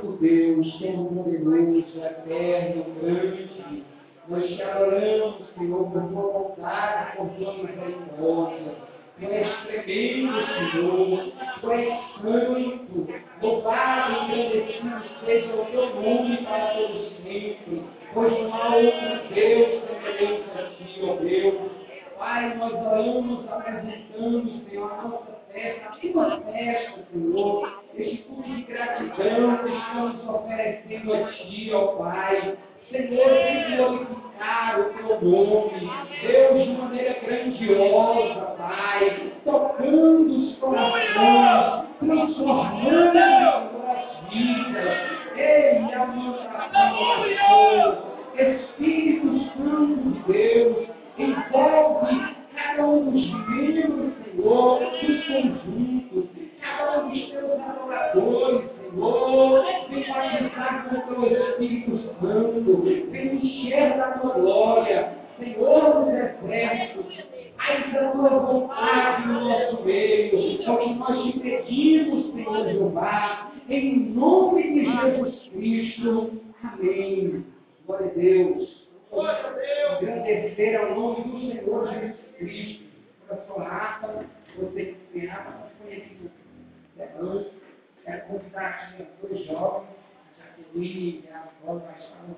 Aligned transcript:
Santo 0.00 0.12
Deus, 0.12 0.78
Todo-Poderoso, 0.78 2.02
Eterno, 2.02 2.86
Grande, 3.02 3.84
nós 4.28 4.46
te 4.46 4.62
adoramos, 4.62 5.34
Senhor, 5.58 5.90
por 5.90 6.02
tua 6.08 6.22
vontade, 6.22 7.16
por 7.16 7.28
tua 7.30 7.52
misericórdia. 7.54 8.90
Tu 9.18 9.26
és 9.26 9.48
tremendo, 9.66 10.32
Senhor, 10.70 11.32
Tu 11.60 11.72
és 11.72 11.88
santo, 12.22 13.06
louvado 13.42 14.12
e 14.12 14.40
agradecido 14.40 15.02
seja 15.26 15.54
o 15.54 15.66
teu 15.66 15.94
nome 15.96 16.36
para 16.38 16.66
todos 16.68 17.12
sempre, 17.22 17.82
pois 18.14 18.32
não 18.32 18.54
há 18.54 18.76
outro 18.76 19.34
Deus 19.34 19.82
semelhante 19.84 20.50
a 20.56 20.62
ti, 20.70 21.00
ó 21.02 21.14
Deus. 21.16 21.79
Pai, 22.20 22.54
nós 22.58 22.74
oramos 22.74 23.50
apresentando, 23.50 24.68
Senhor, 24.68 24.92
a 24.92 25.08
nossa 25.08 25.40
festa, 25.50 25.88
a 25.88 25.96
tua 25.96 26.40
festa, 26.52 27.00
Senhor, 27.10 27.82
este 27.94 28.16
culto 28.24 28.42
de 28.42 28.62
gratidão 28.64 29.56
que 29.56 29.72
estamos 29.72 30.28
oferecendo 30.28 31.14
a 31.14 31.32
Ti, 31.32 31.70
ó 31.72 31.86
Pai. 31.96 32.58
Senhor, 32.90 33.26
vem 33.26 33.74
glorificar 33.74 34.80
o 34.80 34.84
Teu 34.92 35.30
nome, 35.30 35.90
Deus, 36.20 36.62
de 36.62 36.70
maneira 36.72 37.16
grandiosa, 37.24 38.40
Pai, 38.58 39.32
tocando 39.42 40.30
os 40.30 40.58
corações, 40.58 41.88
transformando 42.00 43.18
as 43.18 44.28
vidas. 44.28 45.20
Ei, 45.38 45.94
amor, 45.94 46.38
Espírito 48.36 49.38
Santo 49.56 49.96
de 50.02 50.32
Deus, 50.32 50.89
envolve 51.22 52.36
cada 52.54 52.86
um 52.86 53.10
dos 53.10 53.48
membros, 53.48 54.12
Senhor, 54.24 54.80
dos 54.80 55.26
conjuntos, 55.26 56.24
cada 56.60 57.02
um 57.02 57.10
dos 57.10 57.30
teus 57.30 57.60
adoradores, 57.60 58.70
Senhor, 58.80 59.64
vem 59.90 60.04
participar 60.04 60.88
com 60.88 61.12
o 61.12 61.26
teu 61.26 61.50
Espírito 61.50 61.98
Santo, 62.20 62.82
vem 63.10 63.36
encher 63.36 63.96
da 63.96 64.12
tua 64.18 64.34
glória, 64.34 65.12
Senhor 65.38 66.04
dos 66.04 66.08
exércitos, 66.08 67.24
faz 67.56 67.96
a 67.96 68.10
tua 68.10 68.28
vontade 68.30 69.28
no 69.28 69.48
nosso 69.48 69.84
meio, 69.84 70.62
é 70.62 70.70
o 70.70 70.78
que 70.78 70.94
nós 70.94 71.22
te 71.24 71.38
pedimos, 71.40 72.32
Senhor 72.32 72.68
Jeová, 72.68 73.52
em 73.68 73.98
nome 74.10 74.62
de 74.62 74.84
Jesus 74.84 75.34
Cristo. 75.52 76.40
Amém. 76.62 77.44
Glória 77.86 78.06
a 78.06 78.18
Deus. 78.18 78.79
Agradecer 79.12 80.76
ao 80.76 80.94
nome 80.94 81.24
do 81.24 81.40
Senhor 81.40 81.92
Jesus 81.92 82.16
Cristo. 82.38 82.90
Por 83.26 83.34
a 83.34 83.46
sua 83.46 83.64
raça, 83.64 84.26
você 84.56 84.84
que 84.86 85.12
tem 85.12 85.26
raça, 85.26 85.70
conhecido 85.82 86.30
antes. 87.20 87.52
Quero 88.04 88.26
convidar 88.26 88.94
aqui 88.94 89.06
dois 89.20 89.46
jovens, 89.46 89.96
Jaqueline 90.38 91.24
e 91.24 91.28
a 91.30 91.48
Paula, 91.64 91.82
mas 91.86 92.04
estavam 92.04 92.36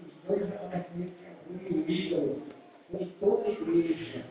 os 0.00 0.12
dois 0.26 0.42
adolescentes, 0.42 1.12
que 1.18 1.24
é 1.24 1.68
e 1.68 1.74
o 1.74 1.90
Ídolo, 1.90 2.42
com 2.90 3.04
toda 3.20 3.48
a 3.48 3.50
igreja. 3.50 4.24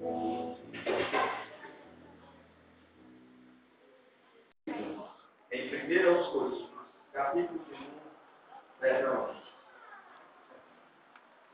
Em 0.00 0.57
1 5.88 5.90
Coríntios, 5.90 6.68
capítulo 7.14 7.60
1, 7.72 8.80
verso 8.82 9.10
11. 9.10 9.38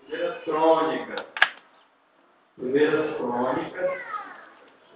Primeiras 0.01 0.43
Crônicas. 0.43 1.27
Primeiras 2.57 3.17
Crônicas. 3.17 4.03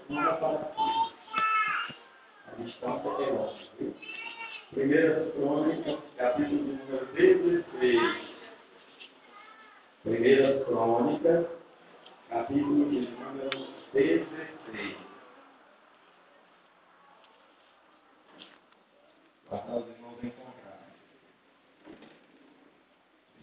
Segunda 0.08 0.32
para 0.38 0.72
A 2.46 2.52
lição 2.58 2.98
poderosa. 2.98 3.54
Primeiras 4.72 5.32
Crônicas, 5.34 5.98
capítulo 6.16 6.60
número 6.60 7.06
16. 7.14 8.00
Primeiras 10.02 10.64
Crônicas, 10.64 11.46
capítulo 12.28 12.74
número 12.74 13.68
16. 13.92 15.07
Passar 19.50 19.76
os 19.76 19.88
irmãos 19.88 20.22
encontrar. 20.22 20.78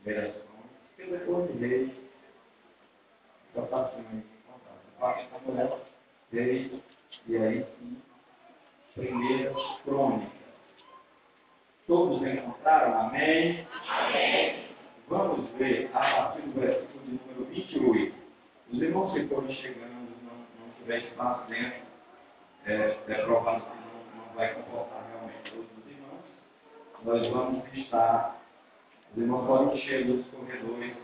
Primeiras 0.03 0.35
Crônicas, 0.35 0.71
que 0.95 1.05
depois 1.05 1.51
de 1.51 1.66
reis, 1.66 1.91
só 3.55 3.66
facilmente 3.66 4.27
encontrar. 4.43 4.77
Parte 4.99 5.31
da 5.31 5.39
mulher 5.39 5.81
veio, 6.31 6.83
e 7.27 7.38
aí 7.38 7.66
sim, 7.79 8.01
Primeiras 8.93 9.81
Crônicas. 9.83 10.29
Todos 11.88 12.22
encontraram? 12.27 13.07
Amém? 13.07 13.67
Amém. 13.89 14.69
Vamos 15.07 15.49
ver 15.57 15.89
a 15.93 15.99
partir 15.99 16.41
do 16.41 16.59
versículo 16.59 17.03
de 17.05 17.11
número 17.13 17.45
28. 17.45 18.16
Os 18.72 18.81
irmãos 18.81 19.13
que 19.13 19.27
forem 19.27 19.55
chegando, 19.55 20.16
não, 20.23 20.33
não 20.33 20.72
tiver 20.77 20.99
espaço 20.99 21.49
dentro, 21.49 21.81
é, 22.66 22.97
é 23.07 23.25
provável 23.25 23.61
que 23.61 23.77
não, 23.77 24.25
não 24.27 24.33
vai 24.35 24.53
comportar 24.53 25.03
realmente. 25.09 25.74
Nós 27.05 27.27
vamos 27.29 27.63
estar, 27.71 28.41
encher 29.16 30.09
os 30.09 30.25
corredores, 30.27 30.95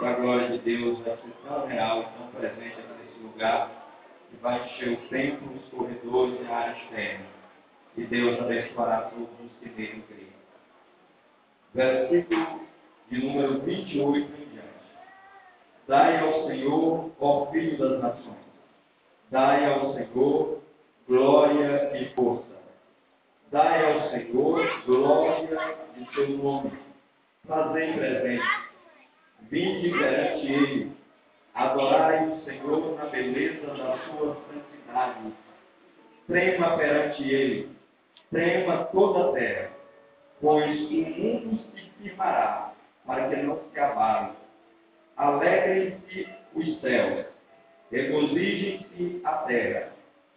e 0.00 0.04
a 0.04 0.12
glória 0.14 0.48
de 0.48 0.58
Deus 0.60 0.98
ser 1.04 1.18
tão 1.46 1.66
real 1.66 2.04
tão 2.16 2.28
presente 2.28 2.76
nesse 2.76 3.20
lugar, 3.22 3.70
que 4.30 4.36
vai 4.38 4.64
encher 4.64 4.92
o 4.92 5.08
templo, 5.08 5.52
os 5.54 5.64
corredores 5.68 6.40
e 6.40 6.44
a 6.46 6.56
área 6.56 6.76
externa. 6.78 7.26
E 7.98 8.04
Deus 8.04 8.40
abençoará 8.40 9.10
todos 9.10 9.28
os 9.44 9.52
que 9.58 9.68
nele 9.68 10.02
creem. 10.08 10.30
Versículo 11.74 12.60
de 13.10 13.26
número 13.26 13.60
28 13.60 14.18
em 14.18 14.48
diante. 14.52 14.68
Dai 15.86 16.18
ao 16.18 16.46
Senhor, 16.46 17.10
ó 17.20 17.46
Filho 17.52 17.76
das 17.76 18.00
Nações. 18.00 18.36
Dai 19.30 19.70
ao 19.70 19.92
Senhor 19.92 20.62
glória 21.06 21.90
e 22.00 22.14
força. 22.14 22.49
Dai 23.50 23.92
ao 23.92 24.10
Senhor 24.10 24.84
glória 24.86 25.58
de 25.96 26.14
seu 26.14 26.28
nome. 26.28 26.70
Fazei 27.48 27.92
presente. 27.94 28.44
Vinde 29.50 29.90
perante 29.90 30.52
Ele. 30.52 30.92
Adorai 31.54 32.28
o 32.28 32.44
Senhor 32.44 32.96
na 32.96 33.06
beleza 33.06 33.66
da 33.66 33.98
sua 33.98 34.36
santidade. 34.46 35.32
Trema 36.28 36.76
perante 36.76 37.28
Ele. 37.28 37.68
Trema 38.30 38.84
toda 38.92 39.30
a 39.30 39.32
terra. 39.32 39.70
Pois 40.40 40.80
o 40.82 40.92
mundo 40.92 41.58
se 41.74 41.90
firmará 41.98 42.72
para 43.04 43.30
que 43.30 43.36
não 43.42 43.60
se 43.72 43.80
abale. 43.80 44.30
Alegrem-se 45.16 46.28
os 46.54 46.80
céus, 46.80 47.26
regozijem-se 47.90 49.20
a 49.24 49.32
terra, 49.38 49.92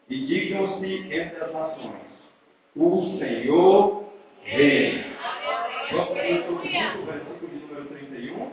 e 0.10 0.26
digam-se 0.26 1.14
entre 1.14 1.44
as 1.44 1.54
nações: 1.54 2.13
O 2.76 3.18
Senhor 3.20 4.04
reina. 4.44 5.04
Vamos 5.92 6.14
ler 6.16 6.50
o 6.50 7.06
versículo 7.06 7.48
de 7.52 7.58
número 7.60 7.86
31? 7.86 8.52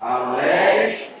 Alegrem-se 0.00 1.13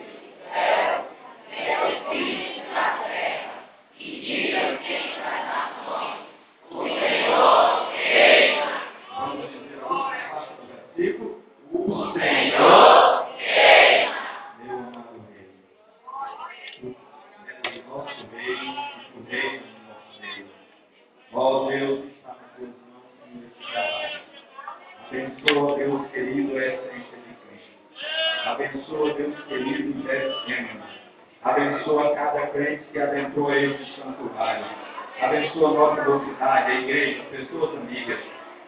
Abençoa, 28.84 29.14
Deus 29.14 29.34
querido, 29.48 30.10
essa 30.10 30.46
semana. 30.46 30.84
Abençoa 31.42 32.14
cada 32.14 32.46
crente 32.48 32.84
que 32.92 32.98
adentrou 32.98 33.54
este 33.54 34.00
santuário. 34.00 34.64
Abençoa 35.22 35.70
nossa 35.70 36.02
mocidade, 36.02 36.70
a 36.70 36.80
igreja, 36.80 37.22
pessoas 37.30 37.70
amigas. 37.78 38.18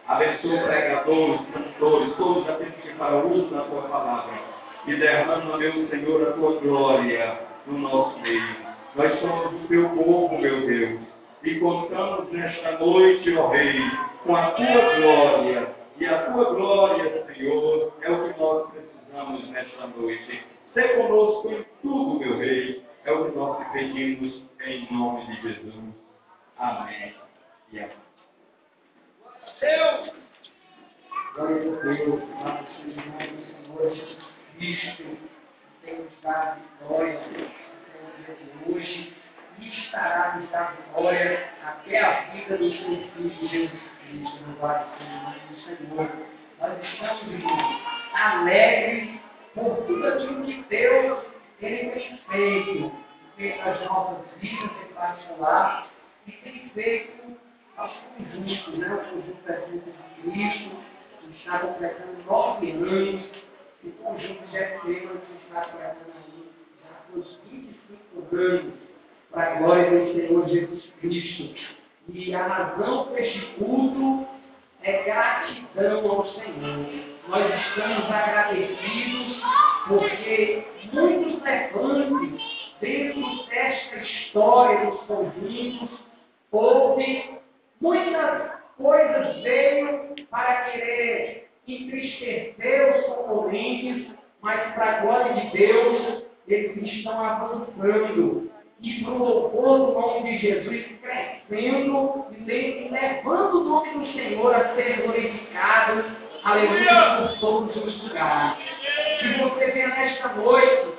Abençoa 0.07 0.59
pregadores, 0.63 1.41
cantores, 1.53 2.15
todos 2.15 2.49
aqueles 2.49 2.73
que 2.75 2.93
para 2.95 3.15
uso 3.17 3.53
da 3.53 3.61
tua 3.61 3.81
palavra. 3.83 4.33
E 4.87 4.95
derrama, 4.95 5.57
meu 5.57 5.87
Senhor, 5.87 6.27
a 6.27 6.31
tua 6.31 6.59
glória 6.61 7.39
no 7.67 7.77
nosso 7.77 8.19
meio. 8.19 8.55
Nós 8.95 9.19
somos 9.19 9.53
o 9.53 9.67
teu 9.67 9.87
povo, 9.89 10.39
meu 10.39 10.61
Deus. 10.61 10.99
E 11.43 11.59
contamos 11.59 12.31
nesta 12.31 12.71
noite, 12.79 13.37
ó 13.37 13.49
Rei, 13.49 13.79
com 14.23 14.35
a 14.35 14.51
tua 14.51 14.95
glória. 14.95 15.75
E 15.99 16.05
a 16.07 16.17
tua 16.23 16.45
glória, 16.45 17.25
Senhor, 17.35 17.93
é 18.01 18.11
o 18.11 18.33
que 18.33 18.39
nós 18.39 18.69
precisamos 18.71 18.96
nesta 19.25 19.87
noite. 19.87 20.43
Ser 20.73 20.95
conosco 20.97 21.51
em 21.51 21.65
tudo, 21.81 22.19
meu 22.19 22.37
Rei, 22.37 22.85
é 23.05 23.11
o 23.11 23.25
que 23.25 23.37
nós 23.37 23.57
te 23.57 23.73
pedimos 23.73 24.43
em 24.61 24.93
nome 24.93 25.25
de 25.25 25.41
Jesus. 25.41 25.95
Amém 26.57 27.15
e 27.71 27.79
amém. 27.79 27.97
Deus! 29.59 30.11
Glória 31.33 31.55
a 31.55 31.83
Deus, 31.83 32.21
Pai, 32.43 32.67
Senhor, 32.83 33.95
Jesus 33.95 34.17
Cristo, 34.55 35.17
tem 35.83 35.99
nos 35.99 36.21
dado 36.21 36.61
vitória 36.61 37.19
até 37.19 38.33
de 38.33 38.71
hoje 38.71 39.13
e 39.59 39.67
estará 39.67 40.37
nos 40.37 40.49
dando 40.51 40.93
glória 40.93 41.49
até 41.63 41.99
a 41.99 42.21
vida 42.31 42.57
do 42.57 42.69
seu 42.69 43.09
Filho 43.13 43.49
Jesus 43.49 43.81
Cristo, 44.01 44.47
no 44.47 44.55
glória 44.57 44.85
do 45.49 45.55
Senhor. 45.61 46.36
Nós 46.59 46.73
estamos, 46.83 47.21
alegres 48.13 49.19
por 49.53 49.75
tudo 49.85 50.07
aquilo 50.07 50.43
que 50.43 50.63
Deus 50.69 51.23
ele 51.61 51.91
tem 51.91 52.17
feito, 52.29 52.91
feito 53.35 53.61
as 53.61 53.85
nossas 53.85 54.25
vidas 54.39 54.71
em 54.89 54.93
particular 54.93 55.87
e 56.25 56.31
tem 56.31 56.69
feito 56.73 57.37
aos 57.77 57.91
conjuntos, 57.93 58.77
né? 58.77 58.93
o 58.93 58.97
conjunto 58.97 59.43
presente 59.43 59.85
de 59.85 60.31
Cristo, 60.31 60.75
que 61.21 61.37
está 61.37 61.59
completando 61.59 62.23
nove 62.25 62.71
anos, 62.71 63.29
e 63.83 63.87
o 63.87 63.91
conjunto 63.93 64.47
de 64.47 64.57
Efema, 64.57 65.11
que 65.13 65.47
está 65.47 65.61
completando 65.61 66.11
já 66.81 67.13
seus 67.13 67.39
25 67.51 68.35
anos, 68.35 68.73
para 69.31 69.51
a 69.51 69.55
glória 69.57 69.91
do 69.91 70.13
Senhor 70.13 70.47
Jesus 70.49 70.85
Cristo. 70.99 71.77
E 72.09 72.33
a 72.33 72.47
razão 72.47 73.13
deste 73.13 73.45
culto 73.55 74.26
é 74.87 75.03
gratidão 75.03 76.11
ao 76.11 76.25
Senhor. 76.33 76.85
Nós 77.27 77.67
estamos 77.67 78.09
agradecidos 78.09 79.37
porque 79.87 80.63
muitos 80.93 81.43
levantes 81.43 82.73
dentro 82.79 83.45
desta 83.47 83.97
história 83.97 84.89
dos 84.89 85.01
conjuntos 85.01 85.89
houve 86.51 87.37
muitas 87.81 88.51
coisas 88.77 89.43
veio 89.43 90.15
para 90.29 90.71
querer 90.71 91.49
entristecer 91.67 92.99
os 92.99 93.05
componentes, 93.07 94.13
mas 94.41 94.73
para 94.73 94.85
a 94.85 94.99
glória 95.01 95.33
de 95.33 95.57
Deus, 95.57 96.23
eles 96.47 96.93
estão 96.93 97.21
avançando. 97.21 98.49
E 98.79 99.03
para 99.03 99.11
o 99.11 99.17
louvor 99.17 99.79
do 99.79 99.99
nome 99.99 100.31
de 100.31 100.37
Jesus, 100.37 100.96
crescendo 101.47 102.25
e 102.47 102.89
levando 102.91 103.61
o 103.61 103.63
nome 103.63 103.93
do 103.93 104.13
Senhor 104.13 104.53
a 104.53 104.75
ser 104.75 105.01
glorificado, 105.01 106.03
aleluia, 106.43 107.17
por 107.17 107.39
todos 107.39 107.75
os 107.75 108.03
lugares. 108.03 108.57
Que 109.19 109.27
você 109.39 109.71
venha 109.71 109.87
nesta 109.87 110.29
noite 110.29 110.93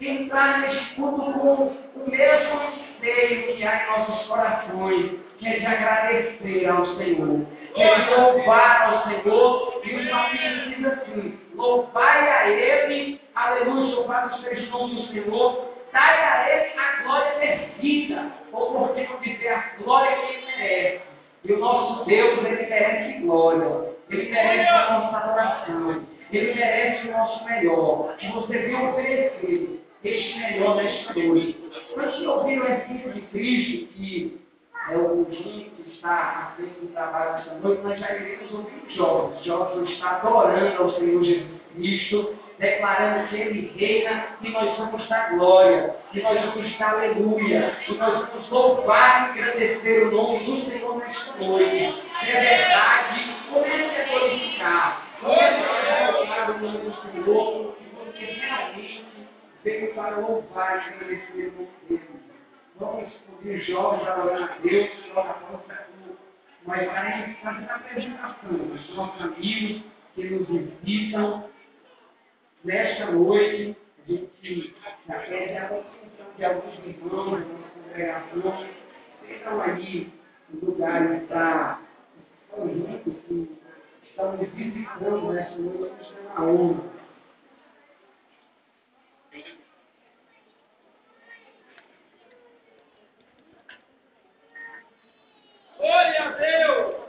entrar 0.00 0.60
neste 0.60 0.94
culto 0.94 1.32
com 1.32 1.76
o 1.96 2.10
mesmo 2.10 2.60
anseio 2.60 3.56
que 3.56 3.64
há 3.64 3.84
em 3.84 3.98
nossos 3.98 4.26
corações, 4.26 5.10
que 5.38 5.48
é 5.48 5.58
de 5.58 5.66
agradecer 5.66 6.68
ao 6.68 6.86
Senhor, 6.96 7.46
que 7.74 7.82
é 7.82 7.98
de 8.00 8.14
louvar 8.14 8.82
ao 8.82 9.04
Senhor, 9.04 9.80
e 9.84 9.94
o 9.94 10.08
salmista 10.08 10.70
diz 10.70 10.86
assim, 10.86 11.38
louvai 11.54 12.30
a 12.30 12.48
Ele, 12.48 13.20
aleluia, 13.34 13.96
louvado 13.96 14.40
seja 14.42 14.74
o 14.74 14.78
nome 14.78 14.94
do 14.94 15.08
Senhor, 15.08 15.69
dai 15.92 16.24
a 16.24 16.48
Ele 16.48 16.78
a 16.78 17.02
glória 17.02 17.70
devida, 17.78 18.32
ou 18.52 18.72
por 18.72 18.94
que 18.94 19.06
não 19.06 19.20
dizer 19.20 19.48
a 19.48 19.72
glória 19.82 20.16
que 20.16 20.32
Ele 20.34 20.46
merece. 20.46 21.00
E 21.44 21.52
o 21.52 21.58
nosso 21.58 22.04
Deus, 22.04 22.38
Ele 22.44 22.66
merece 22.66 23.20
glória, 23.20 23.94
Ele 24.10 24.30
merece 24.30 24.68
a 24.68 24.92
nossa 24.92 25.16
adoração, 25.16 26.06
Ele 26.32 26.54
merece 26.54 27.08
o 27.08 27.12
nosso 27.12 27.44
melhor, 27.44 28.16
que 28.18 28.32
você 28.32 28.58
venha 28.58 28.90
oferecer 28.90 29.80
este 30.04 30.38
melhor 30.38 30.76
nesta 30.76 31.14
noite. 31.14 31.70
Quando 31.94 32.12
que 32.12 32.26
ouviram 32.26 32.66
o 32.66 32.72
Espírito 32.72 33.12
de 33.12 33.20
Cristo, 33.22 33.92
que 33.94 34.40
é 34.90 34.96
o 34.96 35.24
conjunto 35.24 35.70
que 35.70 35.90
está 35.92 36.10
à 36.10 36.52
frente 36.56 36.80
do 36.80 36.88
trabalho 36.88 37.34
desta 37.34 37.54
noite, 37.54 37.82
nós 37.82 38.00
já 38.00 38.14
iremos 38.14 38.52
ouvir. 38.52 38.82
Os 38.86 39.44
jovens 39.44 39.90
estão 39.90 40.08
adorando 40.08 40.82
ao 40.82 40.92
Senhor 40.94 41.22
Jesus 41.22 41.60
Cristo, 41.74 42.34
declarando 42.60 43.26
que 43.28 43.36
Ele 43.36 43.72
reina 43.74 44.36
e 44.42 44.50
nós 44.50 44.76
vamos 44.76 45.08
dar 45.08 45.30
glória, 45.30 45.96
e 46.12 46.20
nós 46.20 46.38
vamos 46.44 46.78
dar 46.78 46.90
aleluia, 46.90 47.74
e 47.88 47.92
nós 47.94 48.28
vamos 48.28 48.48
louvar 48.50 49.34
e 49.34 49.40
agradecer 49.40 50.06
o 50.06 50.10
nome 50.10 50.44
do 50.44 50.70
Senhor 50.70 50.98
nesta 50.98 51.32
noite. 51.38 52.02
Se 52.20 52.30
é 52.30 52.40
verdade, 52.40 53.36
comece 53.50 54.00
a 54.00 54.04
glorificar, 54.04 55.08
comece 55.20 55.44
a 55.44 56.12
glorificar 56.12 56.50
o 56.50 56.58
nome 56.60 56.78
do 56.78 56.94
Senhor, 57.00 57.76
e 57.80 57.84
você 57.96 58.24
realmente 58.26 59.04
veio 59.64 59.94
para 59.94 60.16
louvar 60.18 60.76
e 60.76 60.94
agradecer 60.94 61.52
o 61.58 61.88
dele. 61.88 62.20
Vamos 62.76 63.10
ouvir 63.32 63.60
jovens 63.62 64.06
adorando 64.06 64.44
a 64.44 64.56
Deus, 64.62 64.90
mas 66.66 66.82
estaremos 66.82 67.38
fazendo 67.38 67.70
a 67.70 67.74
apresentação 67.74 68.50
dos 68.50 68.94
nossos 68.94 69.22
amigos 69.22 69.82
que 70.14 70.24
nos 70.24 70.46
visitam 70.48 71.48
nesta 72.64 73.10
noite. 73.10 73.76
A 73.98 74.12
gente 74.12 74.74
pede 75.06 75.56
a 75.56 75.66
atenção 75.66 76.26
de 76.36 76.44
alguns 76.44 76.78
irmãos 76.84 77.40
da 77.40 77.46
nossa 77.46 77.70
congregação, 77.70 78.68
estão 79.28 79.60
aí 79.62 80.12
no 80.48 80.66
lugar 80.66 81.20
para 81.28 81.80
conjuntos 82.50 83.14
que 83.28 83.58
estão 84.04 84.36
visitando 84.38 85.32
nesta 85.32 85.56
noite, 85.56 85.94
estão 86.00 86.24
na 86.34 86.44
honra. 86.44 87.00
Glória 95.78 96.30
Deus! 96.38 96.99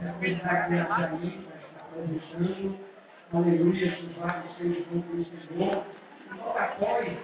Que 0.00 0.32
está 0.32 0.64
apresentando. 0.64 1.20
Aleluia, 3.32 3.92
que 3.92 4.06
vai 4.18 4.42
seja 4.58 4.84
bom 4.90 5.00
pelo 5.02 5.24
Senhor. 5.24 5.84
E 6.26 6.34
logo 6.36 6.58
após, 6.58 7.16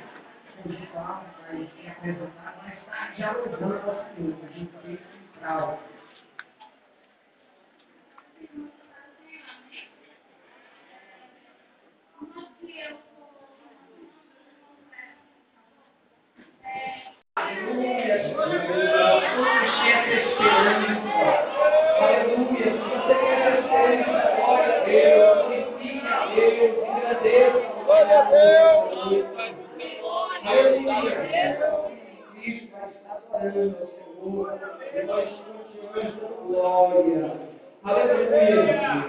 o 0.64 0.68
Gustavo 0.68 1.24
vai 1.42 1.68
se 1.74 1.88
apresentar, 1.88 2.54
vai 2.62 2.74
estar 2.74 3.14
já 3.16 3.32
louvando 3.32 3.90
ao 3.90 4.04
Senhor. 4.14 4.36
A 4.42 4.46
gente 4.52 4.72
tem 4.82 4.98
central. 5.32 5.80
Aleluia, 17.36 18.34
Vamos 18.36 19.64
encher 19.64 19.96
essa 19.96 20.30
esperança. 20.30 21.55
Aleluia, 21.98 22.72
você 22.72 23.14
quer 23.14 23.58
esperança, 23.58 24.36
glória 24.36 24.76
a 24.76 24.84
Deus, 24.84 25.36
glorifique 25.46 26.06
a 26.06 27.12
Deus. 27.22 27.64
Glória 27.86 28.18
a 28.18 28.22
Deus. 28.22 29.26
Aleluia. 30.44 31.16
Cristo 32.34 32.68
vai 32.72 32.88
estar 32.90 33.20
ao 33.32 33.40
Senhor. 33.40 34.60
E 34.94 35.02
nós 35.04 35.28
continuamos 35.46 36.46
glória. 36.46 37.24
Aleluia. 37.84 39.05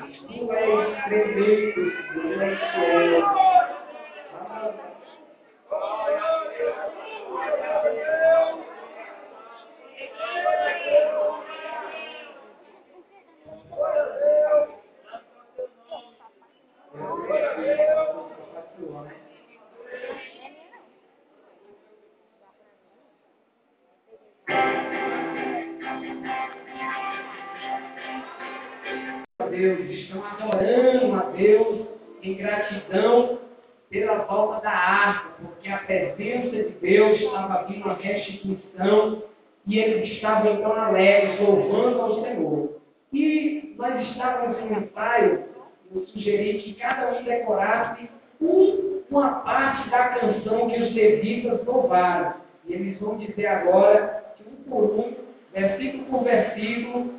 Decorasse 47.48 48.10
um- 48.42 49.02
uma 49.10 49.40
parte 49.40 49.90
da 49.90 50.10
canção 50.10 50.70
que 50.70 50.82
os 50.82 50.94
levitas 50.94 51.66
louvaram. 51.66 52.42
E 52.66 52.74
eles 52.74 53.00
vão 53.00 53.18
dizer 53.18 53.48
agora, 53.48 54.34
que 54.36 54.44
um 54.50 54.64
por 54.70 54.84
um, 54.84 55.16
versículo 55.54 56.06
por 56.06 56.24
versículo, 56.24 57.18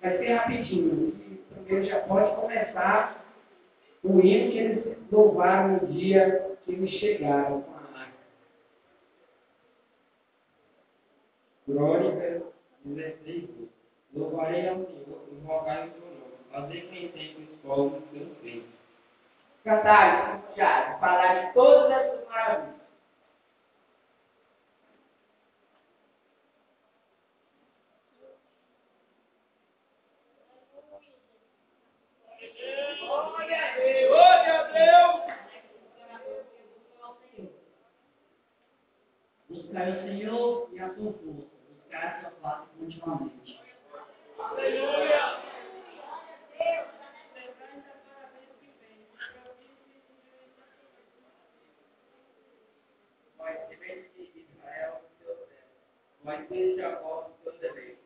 Vai 0.00 0.16
ser 0.18 0.32
rapidinho. 0.32 1.12
Primeiro 1.50 1.84
já 1.86 1.98
pode 2.02 2.36
começar 2.36 3.34
o 4.04 4.20
hino 4.20 4.52
que 4.52 4.58
eles 4.58 4.96
louvaram 5.10 5.72
no 5.72 5.86
dia 5.88 6.56
que 6.64 6.72
eles 6.72 6.88
chegaram 7.00 7.62
com 7.62 7.72
a 7.72 8.00
arca. 8.00 8.12
E 12.86 12.92
versículo. 12.92 13.68
Louvarei 14.14 14.68
ao 14.68 14.76
Senhor 14.76 15.18
rogai 15.44 15.88
o 15.88 15.90
seu 15.90 16.00
nome. 16.00 16.32
Fazer 16.52 16.80
conhecer 16.82 17.36
os 17.40 17.60
povos 17.60 17.92
os 18.04 18.10
seus 18.12 18.38
feitos. 18.38 18.77
Cantar, 19.68 20.42
já, 20.56 20.96
falar 20.98 21.44
de 21.44 21.52
todas 21.52 21.90
essas 21.90 22.26
maravilhas. 22.26 22.78
Glória 34.08 34.60
a 34.60 34.62
Deus. 34.62 35.18
Buscar 39.50 39.88
o 39.88 40.02
Senhor 40.02 40.68
e 40.72 40.80
a 40.80 40.94
sua 40.94 41.12
força. 41.12 41.58
Buscar 41.74 42.04
a 42.06 42.20
sua 42.20 42.30
face 42.40 42.68
continuamente. 42.78 43.60
Aleluia. 44.38 45.48
Vai 53.38 53.56
ser 53.68 54.10
de 54.16 54.40
Israel 54.40 55.00
o 55.00 55.24
seu 55.24 55.34
servo. 55.46 55.68
Ser 56.28 56.76
Jacó 56.76 57.30
o 57.30 57.42
seu 57.42 57.58
dever. 57.58 57.98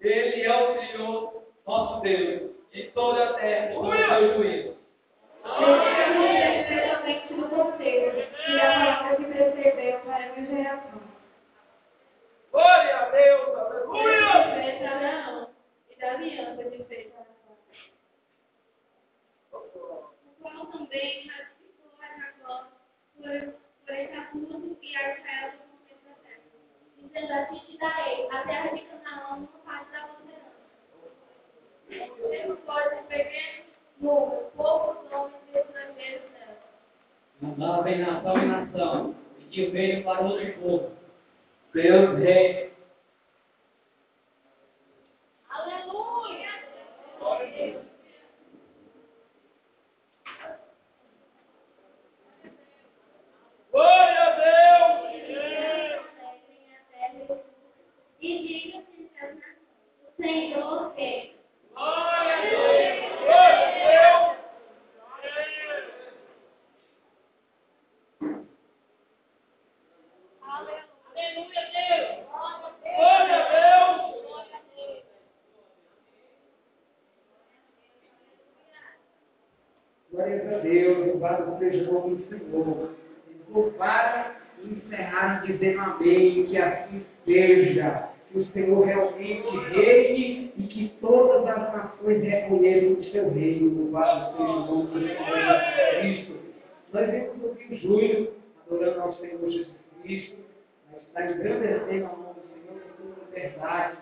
Ele 0.00 0.42
é 0.42 0.56
o 0.56 0.80
Senhor, 0.80 1.42
nosso 1.66 2.00
Deus, 2.00 2.52
em 2.72 2.90
toda 2.92 3.30
a 3.30 3.34
terra, 3.34 3.74
com 3.74 3.90
seu 3.90 4.34
juízo. 4.34 4.78
Eu 5.44 5.82
especialmente 6.62 7.34
no 7.34 7.48
conselho, 7.48 8.18
e 8.18 8.60
a 8.60 8.72
palavra 8.72 9.16
que 9.16 9.24
percebeu 9.24 10.00
para 10.00 10.16
a 10.16 10.32
minha 10.36 10.46
geração. 10.46 11.00
Glória 12.52 12.96
a 12.96 13.10
Deus. 13.10 13.58
Aleluia. 13.58 14.20
Diferente 14.20 14.84
a 14.84 14.96
Abraão 14.96 15.50
e 15.90 15.96
da 15.96 16.10
aliança 16.12 16.64
que 16.64 16.84
fez 16.84 17.12
para 17.12 17.26
o 19.58 20.14
qual 20.40 20.66
também 20.66 21.26
ratificou 21.26 21.90
a 22.00 22.06
Jacó 22.16 22.68
por, 23.16 23.54
por 23.86 23.94
estatuto 23.94 24.78
e 24.82 24.96
a 24.96 25.18
Israel 25.18 25.59
17 27.12 27.32
assim 27.32 27.58
te 27.66 27.78
darei, 27.78 28.28
a 28.30 28.42
terra 28.42 28.74
de 28.74 28.82
Canaã 28.82 29.26
como 29.28 29.46
parte 29.64 29.90
da 29.92 30.00
tua 30.00 30.30
herança. 31.90 32.12
Você 32.18 32.46
não 32.46 32.56
pode 32.56 33.02
pequeno 33.04 33.64
número, 34.00 34.50
poucos 34.56 35.12
homens 35.12 35.36
e 35.52 35.58
estrangeiros 35.58 36.30
nela. 36.32 36.58
Mandava 37.40 37.90
em 37.90 37.98
nação 37.98 38.38
em 38.38 38.46
nação, 38.46 39.14
e 39.38 39.44
que 39.44 39.66
veio 39.66 40.04
para 40.04 40.20
outro 40.20 40.52
povo. 40.60 40.92
Deus 41.74 42.18
rei 42.18 42.72
Glória 80.12 80.56
a 80.56 80.58
Deus, 80.58 81.06
louvado 81.06 81.58
seja 81.58 81.88
o 81.88 81.92
nome 81.94 82.16
do 82.16 82.28
Senhor. 82.28 82.90
E 84.58 84.68
encerraram 84.68 85.46
dizendo 85.46 85.80
amém, 85.80 86.46
que 86.46 86.58
assim 86.58 87.06
seja. 87.24 88.09
Que 88.30 88.38
o 88.38 88.46
Senhor 88.52 88.84
realmente 88.84 89.48
reine 89.72 90.52
e 90.56 90.62
que 90.68 90.88
todas 91.00 91.46
as 91.48 91.72
nações 91.74 92.22
reconheçam 92.22 92.92
o 92.92 93.04
seu 93.10 93.30
reino. 93.30 93.82
Louvado 93.82 94.36
seja 94.36 94.52
o 94.52 94.66
nome 94.66 94.86
do 94.86 94.98
Senhor 95.00 96.00
Cristo. 96.00 96.32
Nós 96.92 97.10
vemos 97.10 97.42
ouvir 97.44 97.72
o 97.72 97.76
Júlio 97.76 98.32
adorando 98.66 99.00
ao 99.00 99.16
Senhor 99.16 99.50
Jesus 99.50 99.68
Cristo. 100.02 100.36
Nós 100.92 101.02
estamos 101.02 101.36
engrandecendo 101.36 102.06
ao 102.06 102.16
nome 102.18 102.34
do 102.34 102.48
Senhor 102.52 102.80
com 102.80 103.14
toda 103.14 103.26
verdade. 103.34 103.98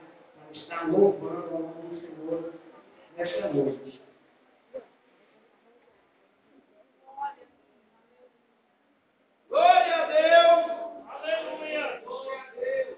Nós 0.47 0.57
estamos 0.57 0.99
louvando 0.99 1.55
ao 1.55 1.61
nome 1.63 1.89
do 1.89 2.01
Senhor 2.01 2.53
nesta 3.17 3.49
noite. 3.49 4.01
Glória 9.49 9.97
a 9.97 10.07
Deus. 10.07 10.79
Aleluia. 11.09 12.03
Glória 12.05 12.41
a 12.41 12.51
Deus. 12.55 12.97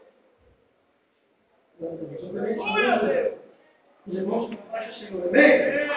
Glória 2.56 2.92
a 2.94 2.98
Deus. 2.98 3.38
Os 4.06 4.14
irmãos, 4.14 4.52
a 4.52 4.56
paz 4.70 4.94
do 4.94 5.06
Senhor, 5.06 5.28
amém? 5.28 5.90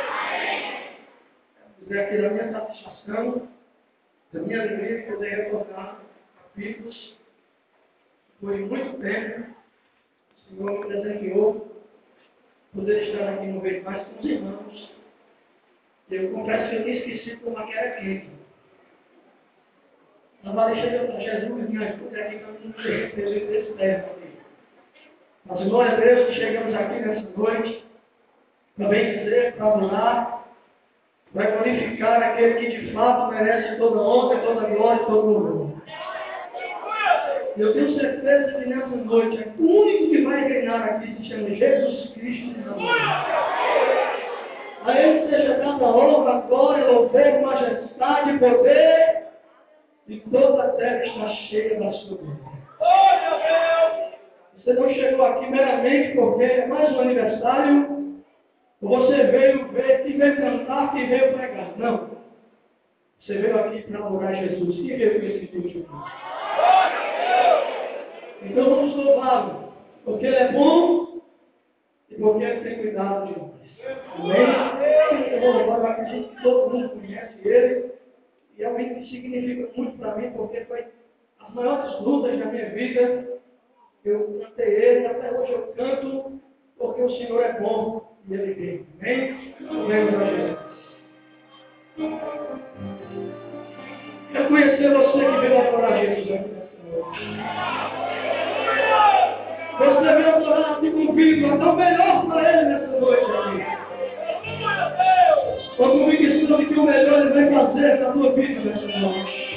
Dizer 1.79 1.99
aqui 1.99 2.21
da 2.21 2.29
minha 2.29 2.51
satisfação 2.51 3.47
Da 4.31 4.39
minha 4.41 4.61
alegria 4.61 5.01
de 5.01 5.11
poder 5.11 5.29
retornar 5.35 5.99
capítulos. 6.53 7.15
Foi 8.39 8.59
muito 8.59 8.99
tempo. 8.99 9.45
O 10.51 10.55
Senhor 10.55 10.79
me 10.79 10.87
desenhou 10.87 11.73
poder 12.73 13.03
estar 13.03 13.33
aqui 13.33 13.47
no 13.47 13.61
meio 13.61 13.83
mais 13.83 14.07
com 14.07 14.19
os 14.19 14.25
irmãos. 14.25 14.91
Eu 16.11 16.31
confesso 16.31 16.69
que 16.69 16.75
eu 16.75 16.83
tinha 16.83 16.97
esquecido 16.97 17.41
como 17.41 17.59
é 17.59 17.65
que 17.65 17.73
era 17.73 18.01
quente. 18.01 18.29
Nós 20.43 20.55
vamos 20.55 20.81
deixar 20.81 20.89
Jesus 20.89 21.69
me 21.69 21.83
ajude 21.83 22.21
aqui 22.21 22.37
para 22.39 22.51
não 22.51 22.83
ser 22.83 23.15
recebido 23.15 23.51
desse 23.51 23.73
tempo 23.73 24.11
aqui. 24.11 24.33
Mas 25.45 25.67
glória 25.67 25.93
a 25.93 25.99
Deus 25.99 26.27
que 26.27 26.35
chegamos 26.35 26.75
aqui 26.75 26.99
nessa 26.99 27.27
noite. 27.37 27.85
Também 28.77 29.19
dizer 29.19 29.55
para 29.55 29.67
adorar, 29.67 30.47
para 31.31 31.51
glorificar 31.51 32.23
aquele 32.23 32.55
que 32.55 32.81
de 32.81 32.93
fato 32.93 33.31
merece 33.31 33.77
toda 33.77 34.01
honra, 34.01 34.39
toda 34.39 34.67
glória 34.67 35.05
todo 35.05 35.27
louvor. 35.27 35.62
Eu 37.55 37.71
tenho 37.71 37.99
certeza 37.99 38.59
que 38.59 38.69
nessa 38.69 38.87
noite 38.87 39.47
o 39.59 39.63
único 39.63 40.09
que 40.09 40.21
vai 40.23 40.47
reinar 40.47 40.83
aqui 40.85 41.15
se 41.17 41.29
chama 41.29 41.49
Jesus 41.49 42.09
Cristo 42.11 42.53
de 42.55 42.59
Nazaré. 42.61 44.03
A 44.85 44.99
Ele 44.99 45.29
seja 45.29 45.53
dada 45.59 45.85
honra, 45.85 46.41
glória, 46.47 46.85
louvor, 46.85 47.41
majestade, 47.41 48.39
poder, 48.39 49.27
e 50.07 50.19
toda 50.19 50.63
a 50.63 50.69
terra 50.69 51.05
está 51.05 51.29
cheia 51.29 51.79
da 51.79 51.91
sua 51.93 52.17
glória. 52.17 52.53
Você 54.57 54.73
não 54.73 54.89
chegou 54.89 55.25
aqui 55.25 55.51
meramente 55.51 56.15
porque 56.15 56.43
é 56.43 56.65
mais 56.65 56.91
um 56.95 57.01
aniversário, 57.01 58.23
ou 58.81 58.89
você 58.89 59.23
veio 59.25 59.67
ver, 59.67 60.03
que 60.03 60.13
veio 60.13 60.37
cantar, 60.37 60.91
que 60.91 61.05
veio 61.05 61.33
pregar. 61.33 61.77
Não. 61.77 62.09
Você 63.21 63.37
veio 63.37 63.59
aqui 63.59 63.83
para 63.83 63.99
adorar 63.99 64.35
Jesus. 64.35 64.75
Quem 64.75 64.97
veio 64.97 65.19
com 65.19 65.25
esse 65.27 65.47
tipo 65.47 65.67
de? 65.69 65.85
Então 68.43 68.69
vamos 68.69 68.95
louvá-lo, 68.95 69.73
porque 70.03 70.25
ele 70.25 70.35
é 70.35 70.51
bom 70.51 71.21
e 72.09 72.15
porque 72.15 72.43
ele 72.43 72.61
tem 72.61 72.79
cuidado 72.79 73.27
de 73.27 73.39
nós. 73.39 73.53
Amém? 74.15 75.39
Louvar, 75.39 75.79
eu 75.79 75.87
acredito 75.87 76.35
que 76.35 76.43
todo 76.43 76.73
mundo 76.73 76.89
conhece 76.89 77.47
ele 77.47 77.91
e 78.55 78.59
realmente 78.59 79.09
significa 79.09 79.69
muito 79.75 79.97
para 79.97 80.15
mim, 80.15 80.31
porque 80.31 80.61
foi 80.65 80.85
as 81.39 81.53
maiores 81.53 81.99
lutas 82.01 82.39
da 82.39 82.45
minha 82.45 82.69
vida. 82.69 83.41
Eu 84.05 84.39
cantei 84.41 84.67
ele, 84.67 85.07
até 85.07 85.31
hoje 85.31 85.51
eu 85.53 85.73
canto, 85.75 86.41
porque 86.77 87.01
o 87.01 87.09
Senhor 87.09 87.41
é 87.43 87.59
bom 87.59 88.17
e 88.27 88.33
ele 88.33 88.53
vem. 88.53 88.85
Amém? 88.99 89.55
Amém, 89.69 90.57
Eu 94.33 94.47
conhecer 94.47 94.93
você 94.93 95.19
que 95.19 95.47
veio 95.47 95.61
adorar 95.61 96.05
Jesus 96.05 96.31
aqui. 96.31 96.53
Você 99.77 100.01
veio 100.01 100.35
adorar, 100.35 100.79
te 100.79 100.91
convido 100.91 101.47
a 101.47 101.57
dar 101.57 101.69
o 101.69 101.75
melhor 101.75 102.25
para 102.27 102.53
ele 102.53 102.69
nessa 102.69 102.99
noite 102.99 103.25
aqui. 103.31 103.61
A 105.73 105.87
convicção 105.89 106.57
de 106.57 106.65
que 106.67 106.79
o 106.79 106.83
melhor 106.83 107.21
ele 107.21 107.33
vai 107.33 107.65
fazer 107.65 107.99
na 107.99 108.11
tua 108.11 108.31
vida 108.33 108.61
nessa 108.69 108.99
noite. 108.99 109.53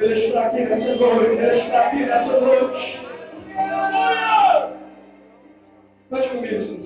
Ele 0.00 0.26
está 0.26 0.46
aqui 0.46 0.60
nessa 0.62 0.96
noite, 0.96 1.42
ele 1.42 1.60
está 1.60 1.80
aqui 1.86 1.96
nessa 1.96 2.40
noite. 2.40 3.00
Pode 6.10 6.28
comigo, 6.28 6.81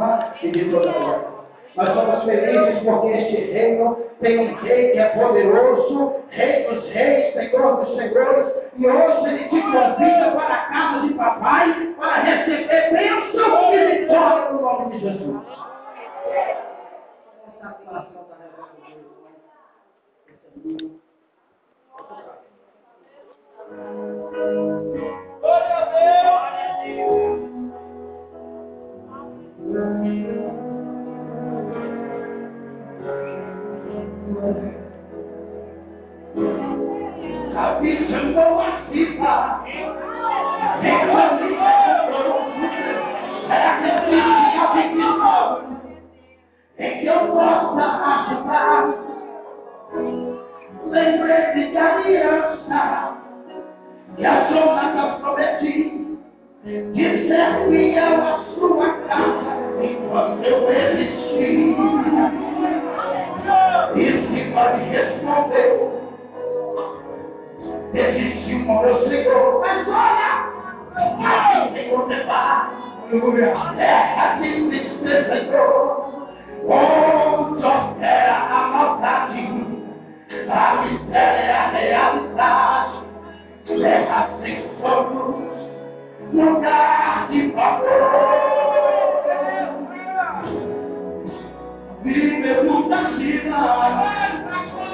Roma 0.00 0.34
e 0.42 0.50
de 0.50 0.70
toda 0.70 0.92
forma. 0.92 1.40
Nós 1.76 1.88
somos 1.94 2.24
felizes 2.24 2.82
porque 2.82 3.08
este 3.08 3.52
reino 3.52 3.96
tem 4.20 4.38
um 4.38 4.54
rei 4.56 4.90
que 4.90 4.98
é 4.98 5.08
poderoso, 5.10 6.14
rei 6.30 6.64
dos 6.64 6.88
reis, 6.90 7.32
senhor 7.34 7.76
dos 7.76 7.96
senhores, 7.96 8.52
e 8.76 8.86
hoje 8.86 9.28
ele 9.28 9.44
te 9.44 9.60
convida 9.60 10.32
para 10.32 10.54
a 10.54 10.66
casa 10.66 11.06
de 11.06 11.14
papai 11.14 11.94
para 11.96 12.22
receber 12.22 12.90
bênção 12.90 13.72
e 13.72 13.98
vitória 13.98 14.52
no 14.52 14.62
nome 14.62 14.96
de 14.96 15.00
Jesus. 15.00 15.60
Thank 23.70 24.14
you. 24.14 24.19
chegou 38.10 38.60
a 38.60 38.70
vida. 38.90 39.62
Era 43.48 43.80
eu 44.58 44.68
pedido 44.72 45.70
é 46.78 46.90
que 46.90 47.06
eu 47.06 47.20
possa 47.28 47.86
ajudar. 48.10 48.94
Lembre-se 50.86 51.72
da 51.72 51.96
aliança 51.96 53.16
que 54.16 54.26
a 54.26 54.48
prometi 55.20 56.18
de 56.64 57.28
ser 57.28 57.68
fiel 57.68 58.14
à 58.22 58.44
sua 58.54 58.88
casa 59.08 59.52
enquanto 59.82 60.44
eu 60.44 60.70
existir. 60.72 61.76
E 63.96 64.52
pode 64.52 64.82
responder 64.84 65.89
existe 67.94 68.54
um 68.54 68.82
meu 68.82 69.08
Senhor. 69.08 69.64
É 69.64 69.74
mas 69.74 69.88
olha, 69.88 70.50
eu 70.96 71.10
quero 71.18 71.74
te 71.74 71.90
contemplar. 71.90 72.70
Aleluia. 73.10 73.54
Terra 73.76 74.38
que 74.38 74.48
se 74.54 74.96
desejou, 75.02 76.28
onde 76.64 77.62
tá. 77.62 77.68
é, 77.68 77.72
opera 77.76 78.06
é 78.06 78.30
a 78.30 78.68
maldade, 78.68 79.42
a 80.48 80.82
miséria 80.82 81.40
é 81.40 81.52
a 81.52 81.68
realidade. 81.68 82.92
Terra 83.66 84.28
sem 84.40 84.56
sonhos, 84.80 85.70
lugar 86.32 87.28
de 87.30 87.52
favor. 87.52 88.50
Vive 92.02 92.62
muita 92.62 93.02
vida, 93.10 93.56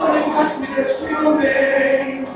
mas 0.01 0.59
me 0.59 0.67
deixe 0.67 1.15
bem. 1.39 2.36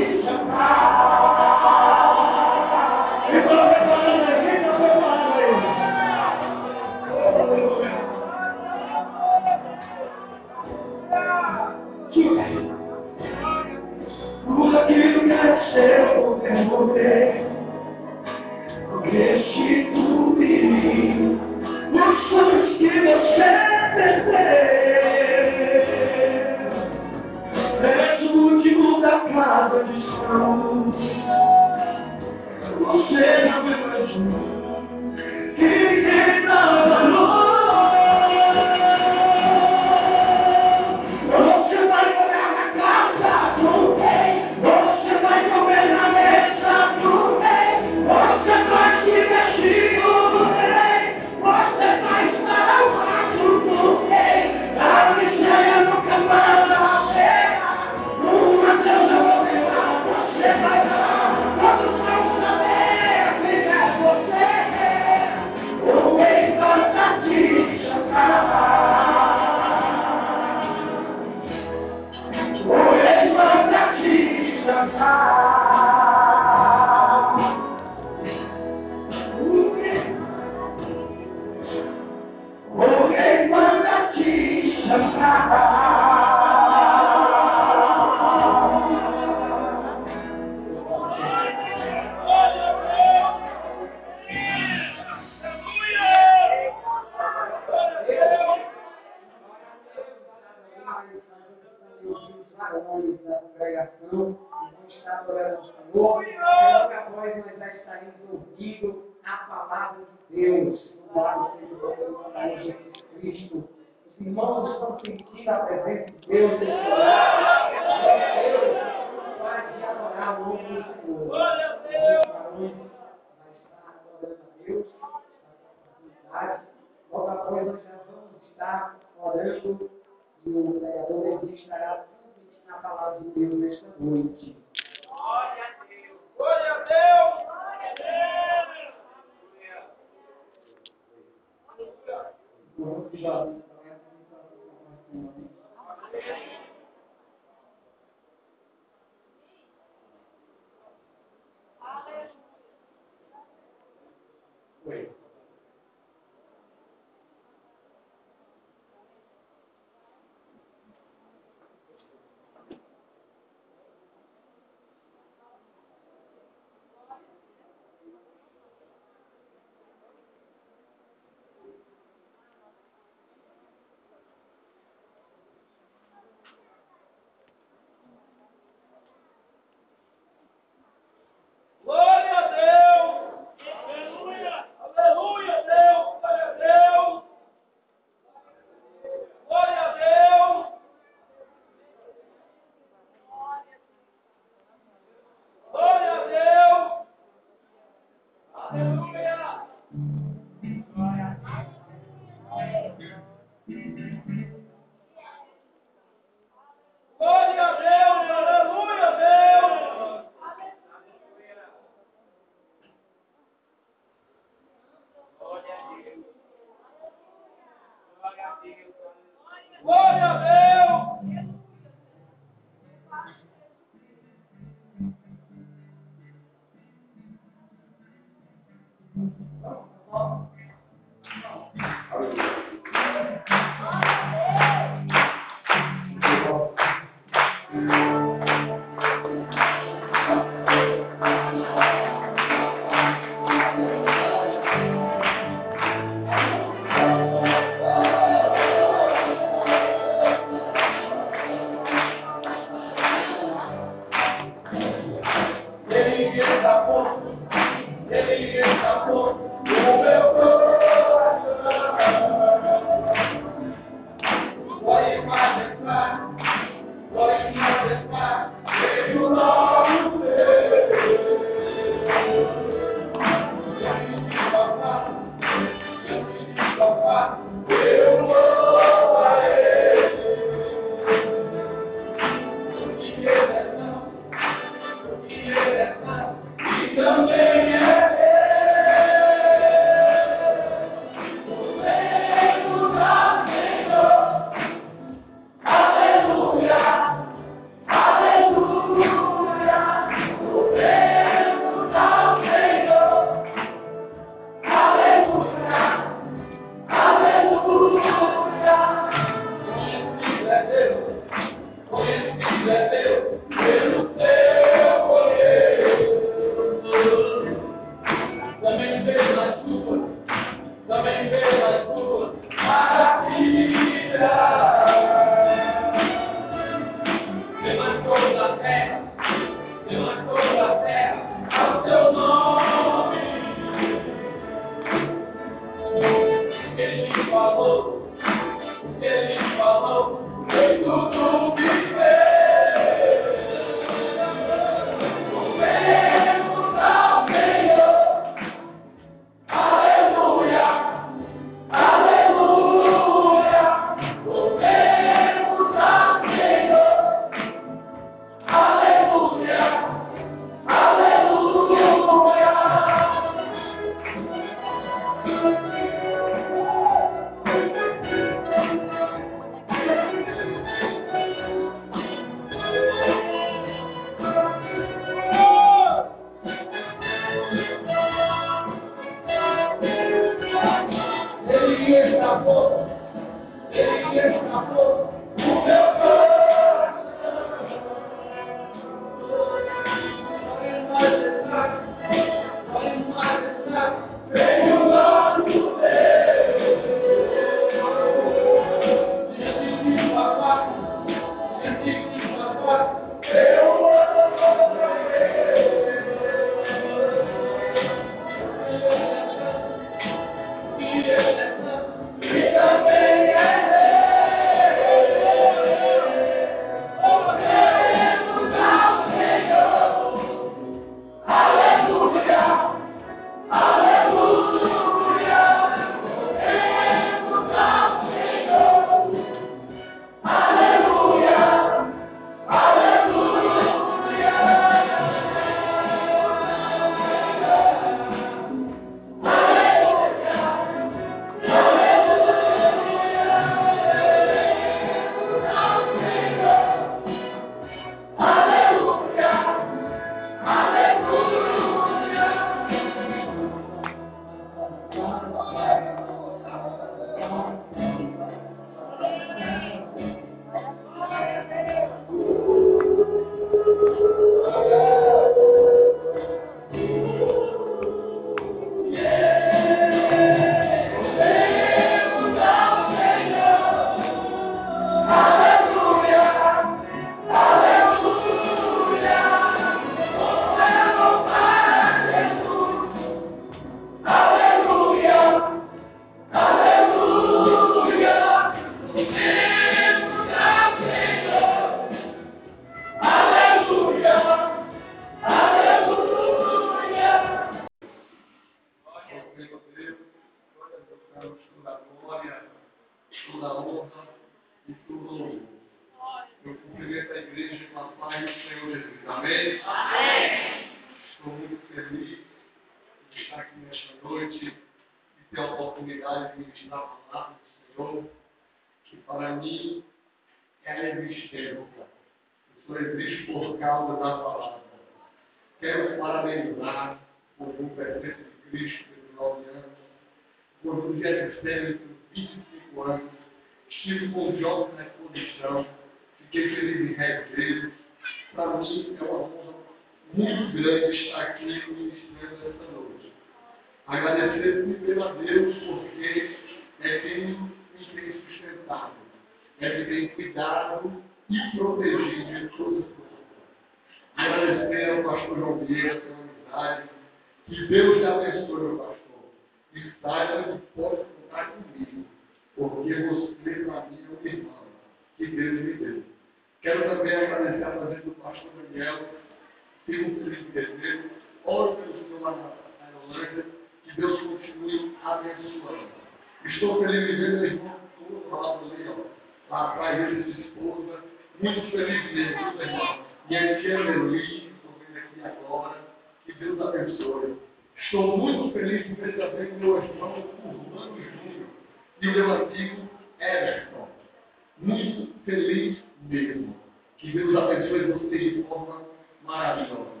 maravilhosa. 599.30 600.00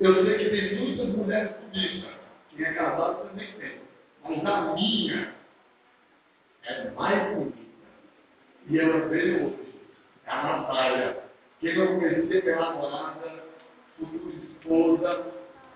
Eu 0.00 0.24
sei 0.24 0.38
que 0.38 0.50
tem 0.50 0.78
muitas 0.78 1.08
mulheres 1.08 1.50
bonitas. 1.56 2.10
Quem 2.50 2.66
é 2.66 2.72
casado 2.72 3.28
também 3.28 3.46
tem. 3.52 3.80
Mas 4.24 4.46
a 4.46 4.74
minha 4.74 5.34
é 6.64 6.90
mais 6.90 7.34
bonita. 7.34 7.58
E 8.68 8.78
ela 8.78 9.08
veio 9.08 9.46
hoje. 9.46 9.74
É 10.26 10.30
a 10.30 10.42
Natália. 10.42 11.18
Quem 11.60 11.74
eu 11.74 11.98
conheci 11.98 12.42
pela 12.42 12.70
namorada, 12.70 13.44
futura 13.98 14.36
esposa, 14.36 15.26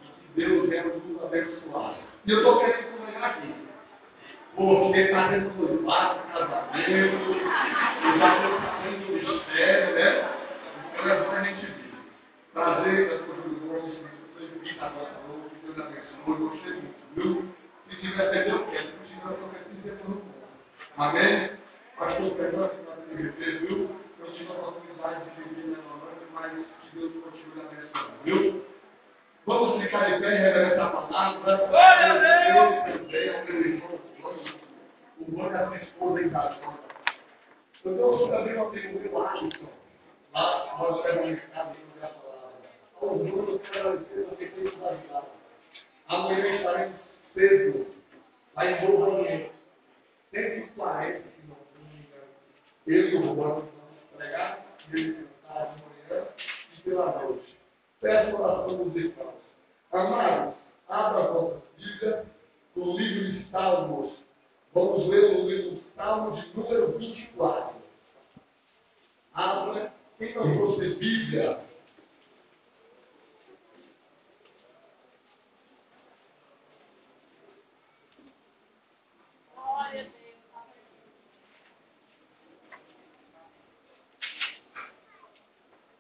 e 0.03 0.07
que 0.07 0.47
Deus 0.47 0.69
venha 0.69 0.85
nos 0.85 1.25
abençoar. 1.25 1.95
E 2.25 2.31
eu 2.31 2.39
estou 2.39 2.61
querendo 2.61 2.99
começar 2.99 3.27
aqui. 3.27 3.55
Porque 4.55 5.01
está 5.01 5.29
tendo 5.31 5.49
os 5.49 5.83
quatro 5.83 6.29
casamentos, 6.29 7.43
já 8.19 8.37
estou 8.37 8.61
fazendo 8.61 9.09
o 9.09 9.35
mistério, 9.35 9.95
né? 9.95 10.29
Então 10.95 11.33
é 11.33 11.39
a 11.39 11.43
gente 11.43 11.82
Júlio 12.55 13.61
Gomes, 13.61 13.99
foi 14.35 14.47
vir 14.47 14.77
na 14.77 14.91
nossa 14.91 15.21
noite, 15.27 15.57
Deus 15.65 15.79
abençoe, 15.79 16.37
gostei 16.37 16.73
muito, 16.75 16.95
viu? 17.15 17.55
Se 17.89 17.97
tiver 17.97 18.31
perdido, 18.31 18.57
eu 18.57 18.67
quero, 18.67 18.89
se 18.89 18.93
tiver 19.09 19.35
prometido, 19.35 19.83
depois 19.83 20.09
não 20.09 20.17
conto. 20.17 20.35
Amém? 20.99 21.51
Pastor 21.99 22.37
Fernando, 22.37 22.71
que 22.71 22.83
nós 22.83 22.99
temos 23.09 23.61
viu? 23.61 23.91
Eu 24.21 24.33
tive 24.33 24.51
a 24.51 24.55
oportunidade 24.55 25.25
de 25.25 25.43
viver 25.43 25.79
na 25.79 25.97
noite, 25.97 26.27
mas 26.35 26.53
que 26.53 26.99
Deus 26.99 27.13
continue 27.25 27.61
abençoando, 27.61 28.13
viu? 28.25 28.67
Vamos 29.47 29.83
ficar 29.83 30.11
de 30.11 30.21
pé 30.21 30.35
e 30.35 30.39
revelar 30.39 30.73
essa 30.73 30.87
palavra. 30.91 31.57
Glória 31.57 32.07
a 32.07 32.19
Deus! 32.19 32.83
O 35.19 35.25
bom 35.31 35.49
da 35.51 35.67
minha 35.67 35.83
esposa 35.83 36.21
em 36.21 36.29
casa. 36.29 36.57
Eu 37.85 37.93
estou 37.93 38.29
também 38.29 38.59
ao 38.59 38.69
amigo 38.69 39.01
meu 39.01 39.27
Alisson. 39.27 39.69
Lá, 40.35 40.77
nós 40.79 41.03
pegamos 41.03 41.29
um 41.29 41.33
estado 41.33 41.75
de 41.75 42.05
a 42.05 42.32
Amanhã 46.07 46.57
estaremos 46.57 47.01
cedo, 47.35 47.87
lá 48.55 48.71
em 48.71 48.87
Novo 48.87 49.03
Oriente. 49.03 49.53
140 50.31 51.21
que 51.21 51.47
não 51.49 51.57
Eu 52.87 53.09
e 53.09 53.17
o 53.17 53.31
Urbano 53.31 53.55
vamos 53.55 53.69
pregar, 54.17 54.65
ele 54.93 55.15
cantar 55.43 55.75
de 55.75 55.83
manhã 55.83 56.27
e 56.79 56.81
pela 56.83 57.23
noite. 57.23 57.59
Peço 58.01 58.37
oração 58.37 58.89
dos 58.89 58.97
irmãos. 58.97 59.35
Amados, 59.91 60.55
abra 60.89 61.25
a 61.25 61.27
vossa 61.27 61.63
Bíblia 61.77 62.25
no 62.77 62.97
livro 62.97 63.33
de 63.33 63.51
Salmos. 63.51 64.13
Vamos 64.73 65.09
ler 65.09 65.37
o 65.37 65.49
livro 65.49 65.77
de 65.77 65.85
Salmo 65.97 66.41
de 66.41 66.57
número 66.57 66.99
24. 66.99 67.75
Abra. 69.35 69.93
Quem 70.19 70.35
não 70.35 70.55
trouxe 70.55 70.95
Bíblia? 70.95 71.59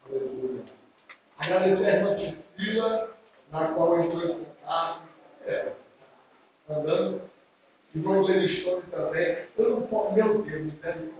Aleluia. 0.04 0.64
Agradecer 1.62 2.02
a 2.02 2.34
Priscila, 2.56 3.16
na 3.52 3.68
qual 3.68 3.96
eu 3.96 4.04
estou 4.04 4.40
em 4.40 4.46
é, 5.46 5.72
andando. 6.68 7.22
E 7.94 8.00
vamos 8.00 8.28
ler 8.28 8.50
história 8.50 8.82
também. 8.90 9.36
Eu 9.56 9.70
não 9.70 9.82
posso, 9.82 10.12
meu 10.12 10.42
Deus, 10.42 10.64
misericórdia. 10.64 11.12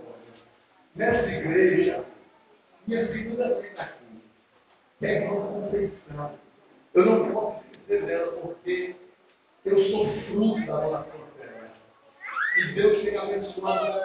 Nessa 0.95 1.27
igreja, 1.29 2.03
minha 2.85 3.07
segunda 3.07 3.55
vez 3.55 3.79
aqui, 3.79 4.21
que 4.99 5.05
é 5.05 5.09
a 5.09 5.21
irmã 5.21 5.47
Conceição. 5.47 6.31
Eu 6.93 7.05
não 7.05 7.31
posso 7.31 7.63
esquecer 7.71 8.05
dela, 8.05 8.31
porque 8.41 8.95
eu 9.63 9.91
sou 9.91 10.07
fruto 10.23 10.65
da 10.65 10.87
oração 10.87 11.19
dela. 11.39 11.71
E 12.57 12.73
Deus 12.73 13.01
tem 13.01 13.17
abençoado 13.17 14.01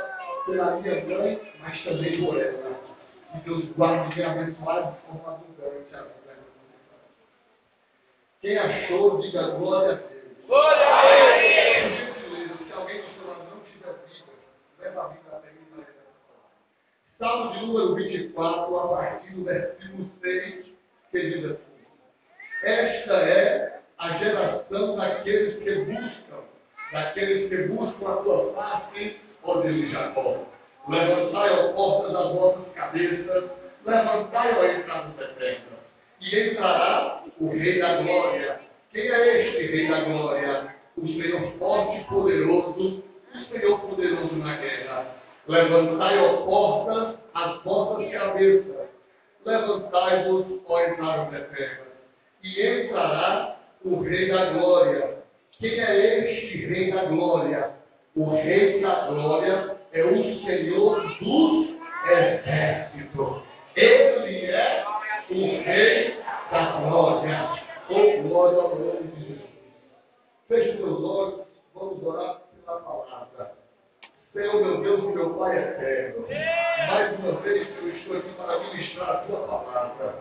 pela 0.47 0.81
minha 0.81 1.05
mãe, 1.05 1.53
mas 1.61 1.83
também 1.83 2.25
por 2.25 2.41
ela. 2.41 2.81
E 3.35 3.39
Deus 3.41 3.65
guarde 3.73 4.21
e 4.21 4.23
abençoado 4.23 4.93
de 4.93 5.01
forma 5.01 5.35
abundante 5.35 5.95
a 5.95 6.03
vida. 6.03 6.28
Quem 8.41 8.57
achou, 8.57 9.19
diga 9.21 9.49
glória 9.49 9.95
a 9.95 9.97
Deus. 9.97 10.47
Glória 10.47 10.87
a 10.87 11.03
Deus! 11.03 12.69
Se 12.69 12.73
alguém 12.73 13.01
do 13.01 13.09
seu 13.15 13.27
lado 13.27 13.43
não 13.51 13.61
tiver 13.65 13.93
Bíblia, 14.07 14.35
leva 14.79 15.01
a 15.01 15.09
Bíblia 15.09 15.33
até 15.33 15.49
e 15.49 15.55
palavra. 15.73 15.95
Salmo 17.19 17.53
de 17.53 17.67
número 17.67 17.95
24, 17.97 18.79
a 18.79 18.89
partir 18.89 19.31
do 19.33 19.43
versículo 19.43 20.11
6, 20.21 20.67
que 21.11 21.31
diz 21.31 21.45
assim: 21.47 21.87
Esta 22.63 23.15
é 23.15 23.81
a 23.99 24.19
geração 24.19 24.97
daqueles 24.97 25.61
que 25.61 25.75
buscam, 25.81 26.45
daqueles 26.93 27.49
que 27.49 27.57
buscam 27.65 28.09
a 28.09 28.17
tua 28.23 28.53
face, 28.55 29.17
ó 29.43 29.61
Deus 29.63 29.75
de 29.75 29.91
Jacó. 29.91 30.45
Levantai, 30.89 31.59
ó 31.59 31.73
portas, 31.73 32.15
as 32.15 32.33
vossas 32.33 32.73
cabeças, 32.75 33.51
levantai, 33.85 34.57
ó 34.57 34.65
entradas 34.65 35.19
eternas, 35.19 35.68
e 36.21 36.51
entrará 36.51 37.23
o 37.41 37.49
Rei 37.51 37.79
da 37.79 38.03
Glória. 38.03 38.61
Quem 38.93 39.09
é 39.09 39.49
este 39.49 39.67
Rei 39.67 39.89
da 39.89 40.01
Glória? 40.01 40.75
O 40.97 41.07
Senhor 41.07 41.53
forte 41.59 42.01
e 42.01 42.05
poderoso, 42.05 43.05
o 43.35 43.53
Senhor 43.53 43.81
poderoso 43.81 44.35
na 44.37 44.57
guerra. 44.57 45.15
Levantai, 45.47 46.19
ó 46.19 46.37
portas, 46.39 47.15
as 47.35 47.63
vossas 47.63 48.11
cabeças, 48.11 48.89
levantai-vos, 49.47 50.61
ó 50.67 50.81
entradas 50.81 51.33
eternas, 51.35 51.89
e 52.43 52.67
entrará 52.67 53.57
o 53.85 54.01
Rei 54.01 54.29
da 54.29 54.47
Glória. 54.53 55.19
Quem 55.59 55.81
é 55.81 56.31
este 56.33 56.67
Rei 56.67 56.93
da 56.93 57.05
Glória? 57.05 57.71
O 58.17 58.31
Rei 58.35 58.81
da 58.81 59.07
Glória 59.07 59.77
é 59.93 60.05
o 60.05 60.17
Senhor 60.45 61.01
dos 61.19 61.69
Exércitos. 62.11 63.43
Ele 63.77 64.47
é 64.47 64.85
o 65.31 65.63
Rei 65.63 65.98
da 66.51 66.81
Glória. 66.81 67.51
Oh, 67.91 68.29
glória 68.29 68.59
ao 68.59 68.77
nome 68.77 69.09
de 69.15 69.21
Jesus. 69.21 69.49
Feche 70.49 70.79
meus 70.79 71.03
olhos, 71.03 71.47
vamos 71.75 72.03
orar 72.03 72.43
pela 72.65 72.81
palavra. 72.81 73.53
Senhor, 74.33 74.55
meu 74.55 74.83
Deus 74.83 75.05
e 75.05 75.07
meu 75.17 75.31
Pai 75.35 75.59
eterno, 75.59 76.27
mais 76.89 77.19
uma 77.19 77.33
vez 77.41 77.69
eu 77.83 77.89
estou 77.89 78.17
aqui 78.17 78.29
para 78.35 78.59
ministrar 78.61 79.11
a 79.11 79.19
tua 79.19 79.41
palavra. 79.41 80.15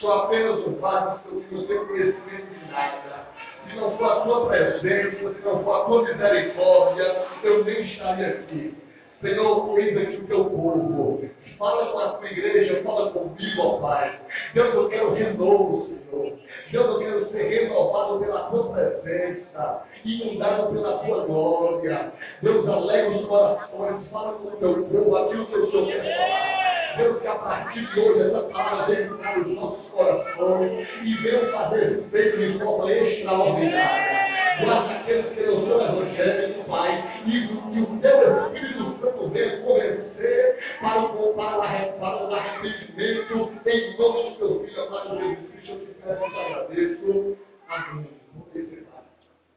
Sou 0.00 0.12
apenas 0.12 0.66
um 0.66 0.74
vaso, 0.80 1.20
que 1.48 1.54
não 1.54 1.66
tenho 1.66 1.86
conhecimento 1.86 2.46
de 2.46 2.70
nada. 2.70 3.26
Se 3.68 3.76
não 3.76 3.96
for 3.96 4.12
a 4.12 4.20
tua 4.20 4.46
presença, 4.46 5.34
se 5.34 5.40
não 5.44 5.62
for 5.62 5.74
a 5.74 5.84
tua 5.84 6.02
misericórdia, 6.02 7.26
eu 7.44 7.64
nem 7.64 7.82
estaria 7.82 8.28
aqui. 8.28 8.76
Senhor, 9.20 9.68
cuida 9.68 10.00
aqui 10.00 10.16
o 10.16 10.26
teu 10.26 10.44
povo. 10.44 11.30
Fala 11.62 11.92
com 11.92 11.98
a 12.00 12.08
tua 12.08 12.26
igreja, 12.28 12.82
fala 12.82 13.12
comigo, 13.12 13.62
ó 13.62 13.78
Pai. 13.78 14.18
Deus, 14.52 14.74
eu 14.74 14.88
quero 14.88 15.14
renovo, 15.14 15.86
Senhor. 15.86 16.32
Deus, 16.72 16.86
eu 16.88 16.98
quero 16.98 17.30
ser 17.30 17.42
renovado 17.50 18.18
pela 18.18 18.50
tua 18.50 18.64
presença, 18.72 19.84
inundado 20.04 20.72
pela 20.72 20.98
tua 20.98 21.24
glória. 21.24 22.12
Deus, 22.42 22.68
alegra 22.68 23.10
os 23.10 23.26
corações, 23.26 24.08
fala 24.10 24.32
com 24.32 24.48
o 24.48 24.56
teu 24.56 24.84
povo, 24.86 25.16
aquilo 25.16 25.46
que 25.46 25.54
eu 25.54 25.70
sou 25.70 25.86
quer 25.86 26.02
falar. 26.02 26.61
Deus, 26.96 27.20
que 27.20 27.26
a 27.26 27.34
partir 27.34 27.86
de 27.86 28.00
hoje 28.00 28.28
essa 28.28 28.40
palavra 28.42 28.86
venha 28.86 29.06
entrar 29.06 29.38
nos 29.38 29.54
nossos 29.54 29.90
corações 29.90 30.88
e 31.02 31.14
venha 31.14 31.52
fazer 31.52 32.04
feito 32.10 32.38
de 32.38 32.58
forma 32.58 32.92
extraordinária. 32.92 34.32
Guarda 34.64 34.94
aqueles 34.94 35.26
que 35.34 35.42
não 35.42 35.66
são 35.66 35.80
evangélicos, 35.80 36.66
Pai, 36.66 37.22
e 37.26 37.48
que 37.48 37.80
o 37.80 38.00
teu 38.00 38.46
Espírito 38.46 38.98
Santo 39.00 39.28
venha 39.28 39.60
convencer 39.62 40.58
para 40.80 41.00
o, 41.00 41.34
para 41.34 41.56
o, 41.56 41.98
para 41.98 42.26
o 42.26 42.34
arrependimento 42.34 43.52
em 43.66 43.96
nome 43.96 44.30
do 44.30 44.36
teu 44.36 44.64
filho, 44.64 44.82
amado 44.82 45.18
Jesus 45.18 45.50
Cristo. 45.50 45.72
Eu 45.72 45.78
te 45.78 45.94
peço 45.94 46.26
e 46.26 46.30
te 46.30 46.40
agradeço. 46.40 47.38
Amém. 47.68 48.22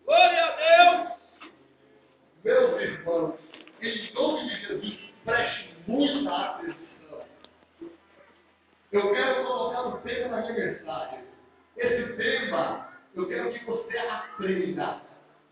Glória 0.05 0.45
a 0.45 0.55
Deus! 0.55 1.17
Meus 2.43 2.81
irmãos, 2.81 3.33
em 3.81 4.13
nome 4.13 4.49
de 4.49 4.67
Jesus, 4.67 4.99
preste 5.25 5.75
muita 5.87 6.31
atenção. 6.31 6.84
Eu 8.91 9.13
quero 9.13 9.45
colocar 9.45 9.87
um 9.87 9.97
tema 10.01 10.41
na 10.41 10.51
minha 10.51 10.65
mensagem. 10.73 11.19
Esse 11.77 12.13
tema, 12.13 12.89
eu 13.15 13.27
quero 13.27 13.51
que 13.51 13.65
você 13.65 13.97
aprenda. 13.97 15.01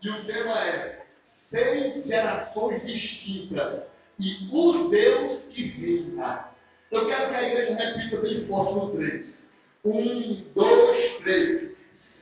E 0.02 0.10
o 0.10 0.26
tema 0.26 0.58
é 0.60 1.04
Seis 1.54 2.04
gerações 2.04 2.84
distintas 2.84 3.84
e 4.18 4.48
o 4.50 4.88
Deus 4.88 5.40
que 5.50 5.66
reina. 5.68 6.48
Eu 6.90 7.06
quero 7.06 7.28
que 7.28 7.34
a 7.36 7.48
igreja 7.48 7.76
repita 7.76 8.16
bem 8.22 8.44
forte 8.48 8.74
no 8.74 8.90
três. 8.90 9.26
Um, 9.84 10.44
dois, 10.52 11.18
três. 11.22 11.70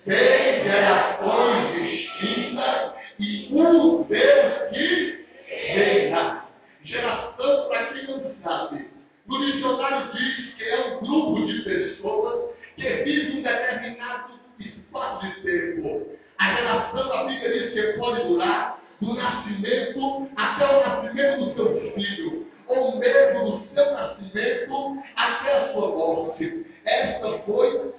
Seis 0.04 0.64
gerações 0.64 1.82
distintas 1.82 2.92
e 3.18 3.48
um 3.50 4.02
Deus 4.02 4.70
que 4.70 5.24
reina. 5.46 6.44
Geração, 6.84 7.68
para 7.68 7.86
quem 7.86 8.06
não 8.08 8.34
sabe, 8.42 8.86
no 9.26 9.38
dicionário 9.44 10.12
diz 10.12 10.54
que 10.54 10.64
é 10.64 10.86
um 10.86 11.06
grupo 11.06 11.46
de 11.46 11.62
pessoas 11.62 12.50
que 12.76 12.88
vive 13.04 13.38
um 13.38 13.42
determinado 13.42 14.32
espaço 14.58 15.26
de 15.26 15.42
tempo. 15.42 16.08
A 16.38 16.54
geração, 16.54 17.12
a 17.12 17.24
Bíblia 17.24 17.52
diz 17.52 17.72
que 17.72 17.98
pode 17.98 18.26
durar 18.26 18.80
do 19.00 19.14
nascimento 19.14 20.28
até 20.36 20.66
o 20.66 20.80
nascimento 20.80 21.44
do 21.44 21.54
seu 21.54 21.92
filho, 21.92 22.46
ou 22.68 22.96
mesmo 22.96 23.58
do 23.58 23.74
seu 23.74 23.92
nascimento 23.92 25.02
até 25.16 25.56
a 25.56 25.72
sua 25.72 25.88
morte. 25.88 26.66
Esta 26.84 27.38
foi 27.40 27.92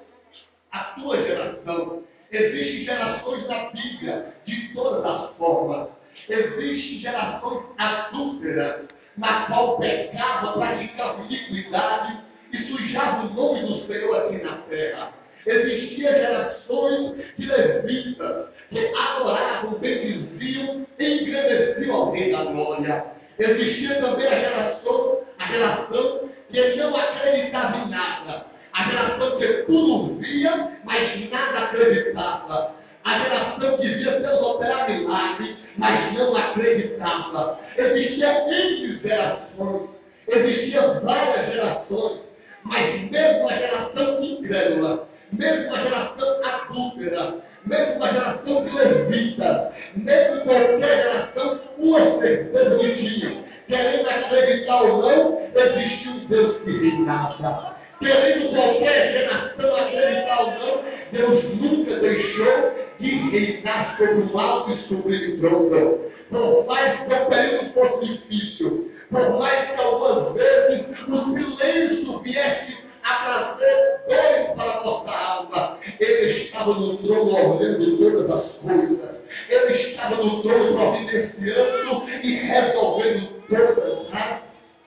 a 0.72 0.80
tua 0.80 1.22
geração. 1.22 2.04
Existem 2.32 2.86
gerações 2.86 3.48
na 3.48 3.70
Bíblia 3.70 4.34
de 4.46 4.74
todas 4.74 5.06
as 5.06 5.36
formas. 5.36 5.90
Existem 6.28 7.00
gerações 7.00 7.64
adúlteras, 7.78 8.88
na 9.18 9.45
qual 9.45 9.78
pecava, 9.78 10.53
praticava 10.53 11.22
iniquidade 11.24 12.20
e 12.51 12.57
sujava 12.66 13.26
o 13.26 13.34
nome 13.34 13.61
do 13.61 13.88
Senhor 13.88 14.16
aqui 14.18 14.43
na 14.43 14.57
terra. 14.70 15.14
Existiam 15.45 16.11
gerações 16.11 17.16
de 17.38 17.45
levitas 17.45 18.47
que 18.70 18.93
adoravam, 18.95 19.80
bendiziam 19.80 20.86
e 20.97 21.22
engrandeciam 21.22 21.95
ao 21.95 22.11
Rei 22.11 22.32
da 22.32 22.43
Glória. 22.45 23.05
Existia 23.38 24.01
também 24.01 24.28
a 24.28 24.39
geração, 24.39 25.20
a 25.38 25.47
geração 25.47 26.30
que 26.49 26.76
não 26.76 26.95
acreditava 26.95 27.78
em 27.78 27.89
nada. 27.89 28.45
A 28.72 28.89
geração 28.89 29.38
que 29.38 29.47
tudo 29.64 30.16
via, 30.20 30.72
mas 30.84 31.30
nada 31.30 31.59
acreditava. 31.66 32.76
A 33.06 33.20
geração 33.20 33.78
via 33.78 34.20
Deus 34.20 34.41
operar 34.41 34.89
milagres, 34.89 35.58
mas 35.78 36.14
não 36.14 36.36
acreditava. 36.38 37.60
Existia 37.78 38.47
N 38.47 38.99
gerações, 39.01 39.89
existiam 40.28 41.01
várias 41.01 41.54
gerações, 41.54 42.22
mas 42.64 43.12
mesmo 43.12 43.49
a 43.49 43.56
geração 43.58 44.24
incrédula, 44.24 45.08
mesmo 45.34 45.76
a 45.76 45.82
geração 45.82 46.45
adúltera, 46.45 47.36
mesmo 47.66 48.04
a 48.04 48.14
geração 48.14 48.64
de 48.64 48.70
levita, 48.72 49.74
mesmo 49.95 50.41
qualquer 50.41 50.80
geração, 50.80 51.60
uma 51.78 52.20
certeza 52.20 52.78
que 52.78 52.95
tinha. 52.95 53.43
Querendo 53.68 54.10
acreditar 54.10 54.82
ou 54.82 55.01
não, 55.01 55.41
existe 55.56 56.10
um 56.10 56.26
Deus 56.26 56.58
que 56.64 56.72
reinava. 56.72 57.76
Querendo 57.99 58.54
qualquer 58.54 59.12
geração 59.12 59.76
acreditar 59.76 60.41
ou 60.41 60.51
não, 60.51 60.84
Deus 61.12 61.43
nunca 61.56 61.95
deixou 61.95 62.83
de 63.00 63.30
reinar 63.30 63.98
sobre 63.98 64.32
o 64.32 64.39
alto 64.39 64.72
e 64.72 64.78
sublime 64.88 65.38
trono. 65.38 66.00
Por 66.30 66.66
mais 66.66 67.00
que 67.02 67.14
o 67.14 67.26
período 67.28 67.74
fosse 67.74 68.06
difícil, 68.06 68.91
por 69.12 69.39
mais 69.39 69.72
que 69.72 69.82
algumas 69.82 70.34
vezes 70.34 70.86
o 71.08 71.34
silêncio 71.34 72.20
viesse 72.20 72.78
a 73.04 73.16
trazer 73.24 74.04
dores 74.08 74.56
para 74.56 74.80
a 74.80 74.84
nossa 74.84 75.12
alma. 75.12 75.80
Ele 76.00 76.44
estava 76.44 76.74
no 76.74 76.98
trono 76.98 77.36
ordenando 77.36 77.98
todas 77.98 78.30
as 78.32 78.52
coisas. 78.54 79.16
Ele 79.50 79.89
estava 79.91 80.16
no 80.16 80.41
trono 80.41 80.74
providenciando 80.74 82.10
e 82.24 82.36
resolvendo 82.36 83.44
todas 83.50 84.14
as 84.14 84.41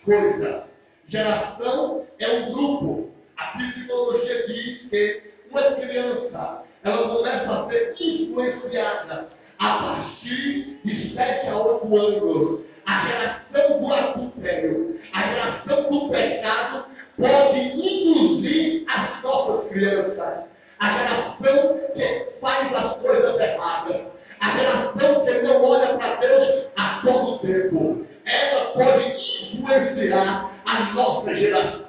coisas. 0.05 0.63
Geração 1.09 2.07
é 2.19 2.29
um 2.29 2.53
grupo. 2.53 3.11
A 3.37 3.59
psicologia 3.59 4.47
diz 4.47 4.89
que 4.89 5.23
uma 5.51 5.63
criança 5.63 6.65
ela 6.87 7.09
começa 7.09 7.53
a 7.53 7.69
ser 7.69 7.95
influenciada 8.01 9.29
a 9.59 9.79
partir 9.79 10.79
de 10.85 11.15
7 11.15 11.49
a 11.49 11.59
8 11.59 11.97
anos. 11.97 12.61
A 12.87 13.07
geração 13.09 13.81
do 13.81 13.93
adultério, 13.93 15.01
a 15.13 15.23
geração 15.23 15.91
do 15.91 16.09
pecado 16.09 16.85
pode 17.19 17.59
induzir 17.59 18.85
as 18.89 19.21
nossas 19.21 19.69
crianças. 19.71 20.45
A 20.79 20.99
geração 20.99 21.81
que 21.93 22.27
faz 22.41 22.73
as 22.73 22.97
coisas 22.99 23.41
erradas. 23.41 24.03
A 24.41 24.57
geração 24.57 25.25
que 25.25 25.33
não 25.43 25.65
olha 25.65 25.95
para 25.95 26.15
Deus 26.17 26.67
a 26.77 27.01
todo 27.05 27.39
tempo. 27.41 28.07
Ela 28.25 28.67
pode 28.67 29.57
influenciar 29.57 30.53
a 30.65 30.93
nossa 30.93 31.35
geração. 31.35 31.86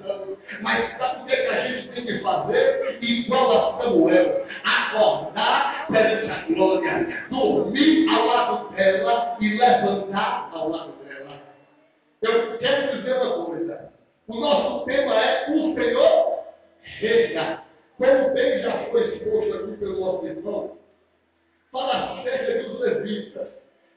Mas 0.62 0.98
sabe 0.98 1.22
o 1.22 1.26
que, 1.26 1.36
que 1.36 1.48
a 1.48 1.68
gente 1.68 1.88
tem 1.89 2.06
que 2.06 2.20
fazer? 2.20 2.98
Igual 3.02 3.52
a 3.52 3.84
Samuel. 3.84 4.45
Acordar 4.64 5.88
perante 5.88 6.32
a 6.32 6.54
glória. 6.54 7.28
Dormir 7.30 8.10
ao 8.10 8.26
lado 8.26 8.70
dela 8.70 9.38
e 9.39 9.58
levantar 9.58 10.50
ao 10.54 10.70
lado 10.70 10.93
dela. 11.04 11.39
Eu 12.22 12.58
quero 12.58 12.98
dizer 12.98 13.22
uma 13.22 13.45
coisa. 13.45 13.93
O 14.28 14.39
nosso 14.39 14.86
tema 14.86 15.16
é 15.16 15.52
o 15.52 15.74
Senhor 15.74 16.38
reina. 16.82 17.64
Como 17.98 18.34
bem 18.34 18.60
já 18.60 18.86
foi 18.91 19.16
exposto 19.16 19.54
aqui 19.54 19.78
pelo 19.78 20.00
nosso 20.00 20.28
irmão, 20.28 20.78
fala 21.72 22.20
acerca 22.20 22.64
dos 22.64 22.80
levitas. 22.80 23.48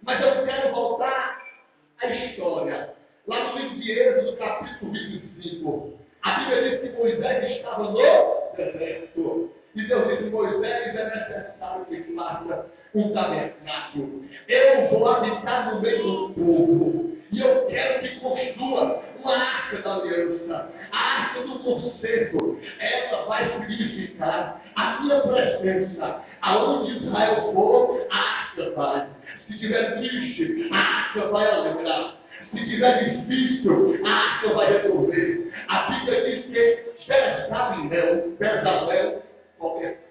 Mas 0.03 0.25
eu 0.25 0.45
quero 0.45 0.75
voltar 0.75 1.43
à 2.03 2.07
história. 2.07 2.95
Lá 3.27 3.53
no 3.53 3.59
livro 3.59 3.81
de 3.81 3.93
Êxodo, 3.93 4.37
capítulo 4.39 4.93
25. 4.93 6.00
A 6.23 6.41
Bíblia 6.41 6.71
diz 6.71 6.81
que 6.81 6.99
Moisés 6.99 7.57
estava 7.57 7.85
no 7.85 7.97
deserto. 8.57 9.51
E 9.75 9.83
Deus 9.87 10.09
disse, 10.09 10.31
Moisés, 10.31 10.95
é 10.97 11.05
necessário 11.05 11.85
que 11.87 12.15
faça 12.15 12.67
um 12.95 13.13
tabernáculo. 13.13 14.25
Eu 14.49 14.89
vou 14.89 15.09
habitar 15.09 15.75
no 15.75 15.81
meio 15.81 16.03
do 16.03 16.35
povo. 16.35 17.11
E 17.33 17.41
eu 17.41 17.67
quero 17.67 18.01
que 18.01 18.21
construa 18.21 19.03
uma 19.23 19.37
arca 19.37 19.79
da 19.79 19.95
aliança, 19.95 20.69
a 20.91 20.99
arca 20.99 21.43
do 21.43 21.59
concerto. 21.61 22.61
Ela 22.81 23.25
vai 23.27 23.49
significar 23.53 24.61
a 24.75 25.01
minha 25.01 25.21
presença. 25.21 26.25
Aonde 26.43 26.97
Israel 26.97 27.53
for, 27.53 28.07
a 28.11 28.17
arca 28.17 28.71
vai. 28.73 29.07
Se 29.47 29.55
estiver 29.55 29.97
triste, 29.99 30.69
a 30.73 30.77
arca 30.77 31.29
vai 31.29 31.49
alegrar. 31.49 32.17
Se 32.51 32.59
estiver 32.59 33.11
difícil, 33.11 34.01
a 34.05 34.11
arca 34.11 34.55
vai 34.55 34.73
resolver. 34.73 35.40
A 35.71 35.83
Bíblia 35.89 36.25
diz 36.25 36.47
que 36.47 36.85
Bezalel, 37.07 38.37
Bezalel, 38.41 39.23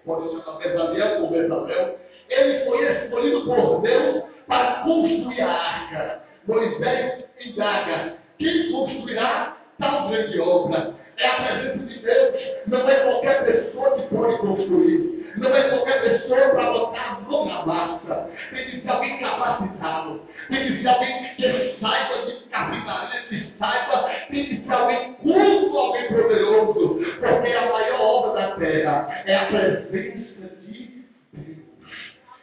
pode 0.05 0.29
chamar 0.31 0.57
Bezalel 0.57 1.21
ou 1.21 1.29
Bezalel, 1.31 1.99
ele 2.29 2.63
foi 2.63 2.85
escolhido 2.85 3.43
por 3.43 3.81
Deus 3.81 4.23
para 4.47 4.83
construir 4.83 5.41
a 5.41 5.51
arca. 5.51 6.21
Moisés 6.47 7.25
indaga: 7.45 8.13
quem 8.37 8.71
construirá 8.71 9.57
tal 9.77 10.07
grande 10.07 10.39
obra? 10.39 10.93
É 11.17 11.27
a 11.27 11.33
presença 11.33 11.85
de 11.87 11.99
Deus. 11.99 12.35
Não 12.67 12.89
é 12.89 12.95
qualquer 12.95 13.43
pessoa 13.43 13.97
que 13.97 14.15
pode 14.15 14.37
construir. 14.37 15.18
Não 15.39 15.55
é 15.55 15.69
qualquer 15.69 16.01
pessoa 16.01 16.49
para 16.49 16.71
botar 16.71 17.17
a 17.17 17.21
mão 17.21 17.45
na 17.45 17.65
massa. 17.65 18.29
Tem 18.51 18.65
que 18.65 18.81
ser 18.81 18.89
alguém 18.89 19.17
capacitado. 19.19 20.21
Tem 20.49 20.67
que 20.67 20.81
ser 20.81 20.87
alguém 20.87 21.35
que 21.35 21.77
saiba 21.79 22.25
de 22.25 22.33
capitalismo, 22.49 23.27
que 23.29 23.53
saiba. 23.57 24.09
Tem 24.29 24.45
que 24.45 24.63
ser 24.63 24.73
alguém 24.73 25.13
culto, 25.13 25.77
alguém 25.77 26.07
poderoso. 26.07 26.99
Porque 27.19 27.53
a 27.53 27.71
maior 27.71 28.01
obra 28.01 28.41
da 28.41 28.55
terra 28.55 29.23
é 29.25 29.35
a 29.35 29.45
presença 29.45 30.55
de 30.67 31.05
Deus. 31.33 31.69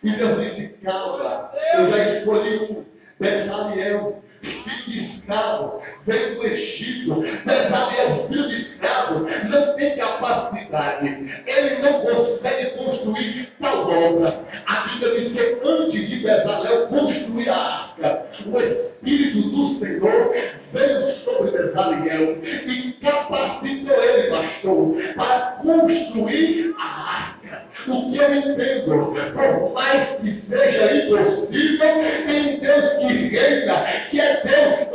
E 0.02 0.10
Deus 0.12 0.40
disse: 0.40 0.68
calma, 0.82 1.50
eu 1.74 1.90
já 1.90 2.18
escolhi 2.18 2.58
um 2.58 2.86
Bezaliel, 3.18 4.22
filho 4.40 4.84
de 4.86 5.16
escravo, 5.16 5.82
veio 6.06 6.36
do 6.36 6.46
Egito. 6.46 7.14
Bezaliel, 7.44 8.26
filho 8.28 8.48
de 8.48 8.62
escravo, 8.62 9.26
não 9.48 9.74
tem 9.74 9.96
capacidade. 9.96 11.42
Ele 11.46 11.78
não 11.82 12.00
consegue 12.00 12.70
construir 12.70 13.48
tal 13.60 13.90
obra. 13.90 14.40
A 14.66 14.80
Bíblia 14.82 15.20
diz 15.20 15.32
que 15.32 15.68
antes 15.68 16.08
de 16.08 16.16
Bezaliel 16.16 16.86
construir 16.88 17.48
a 17.48 17.56
arca, 17.56 18.26
o 18.46 18.60
Espírito 18.60 19.42
do 19.50 19.78
Senhor 19.78 20.34
veio 20.72 21.14
sobre 21.24 21.50
Bezaliel 21.50 22.38
e 22.44 22.92
capacitou 23.02 24.02
ele, 24.02 24.30
pastor, 24.30 24.96
para 25.16 25.40
construir 25.62 26.74
a 26.78 26.84
arca. 26.84 27.66
O 27.86 28.10
que 28.10 28.18
eu 28.18 28.34
entendo, 28.34 29.14
por 29.32 29.72
mais 29.72 30.08
que 30.20 30.42
seja 30.48 30.96
impossível, 30.96 31.88
tem 32.26 32.58
Deus 32.58 32.98
que 32.98 33.28
reina, 33.28 33.86
que 34.10 34.20
é 34.20 34.42
Deus. 34.42 34.85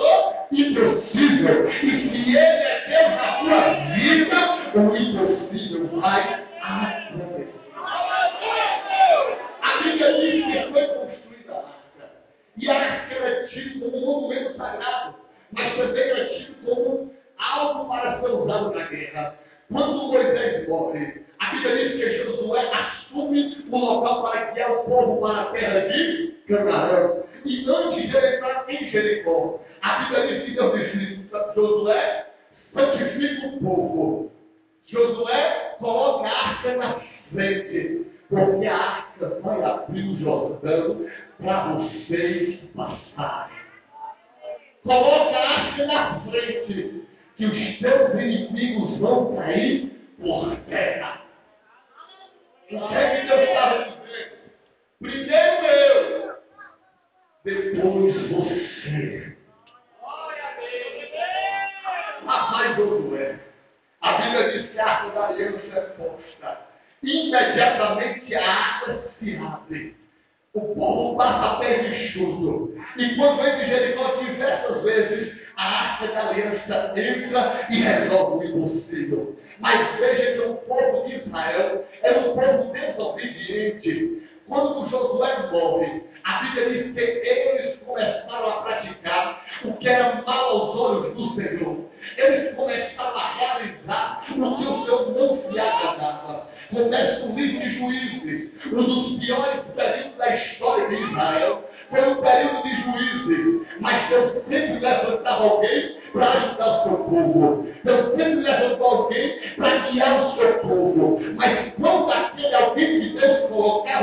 E 1.83 2.35
Ele 2.35 2.37
é 2.37 2.83
Deus 2.87 3.15
na 3.15 3.39
sua 3.39 3.61
vida, 3.95 4.37
o 4.75 4.95
impossível 4.95 5.99
vai 5.99 6.50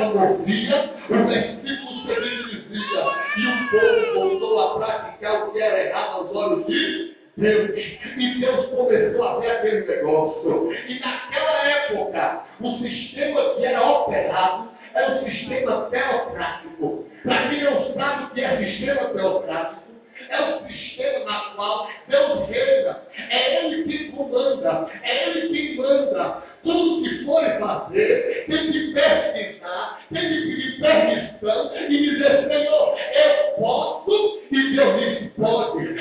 morria, 0.06 0.90
o 1.08 1.26
versículo 1.26 2.06
seguinte 2.06 2.68
dizia, 2.68 3.04
e 3.36 3.46
o 3.46 3.70
povo 3.70 4.14
voltou 4.14 4.60
a 4.60 4.78
praticar 4.78 5.48
o 5.48 5.52
que 5.52 5.60
era 5.60 5.84
errado 5.84 6.12
aos 6.12 6.36
olhos 6.36 6.66
de 6.66 7.16
Deus. 7.36 7.70
E 8.16 8.40
Deus 8.40 8.66
começou 8.66 9.28
a 9.28 9.38
ver 9.38 9.50
aquele 9.50 9.86
negócio. 9.86 10.72
E 10.88 11.00
naquela 11.00 11.68
época, 11.68 12.44
o 12.60 12.78
sistema 12.78 13.54
que 13.54 13.64
era 13.64 13.88
operado 13.88 14.70
era 14.94 15.12
um 15.12 15.24
sistema 15.24 15.82
teocrático. 15.90 17.06
Para 17.24 17.48
quem 17.48 17.62
não 17.62 17.94
sabe 17.94 18.24
o 18.24 18.30
que 18.30 18.40
é 18.40 18.56
sistema 18.56 19.04
teocrático, 19.10 19.87
é 20.28 20.40
o 20.42 20.66
sistema 20.68 21.24
na 21.24 21.40
qual 21.54 21.88
Deus 22.08 22.48
reina. 22.48 23.02
É 23.30 23.64
Ele 23.64 23.84
que 23.84 24.12
comanda, 24.12 24.90
é 25.02 25.28
Ele 25.28 25.48
que 25.48 25.76
manda. 25.76 26.42
Tudo 26.62 27.02
que 27.02 27.24
for 27.24 27.44
fazer, 27.60 28.44
tem 28.48 28.72
que 28.72 28.92
pesquisar, 28.92 30.00
tem 30.12 30.28
que 30.28 30.42
pedir 30.42 30.80
permissão 30.80 31.72
e 31.76 31.98
dizer, 31.98 32.48
Senhor, 32.48 32.98
eu 33.14 33.52
posso, 33.58 34.42
e 34.50 34.76
Deus 34.76 35.00
diz, 35.00 35.32
pode. 35.34 35.96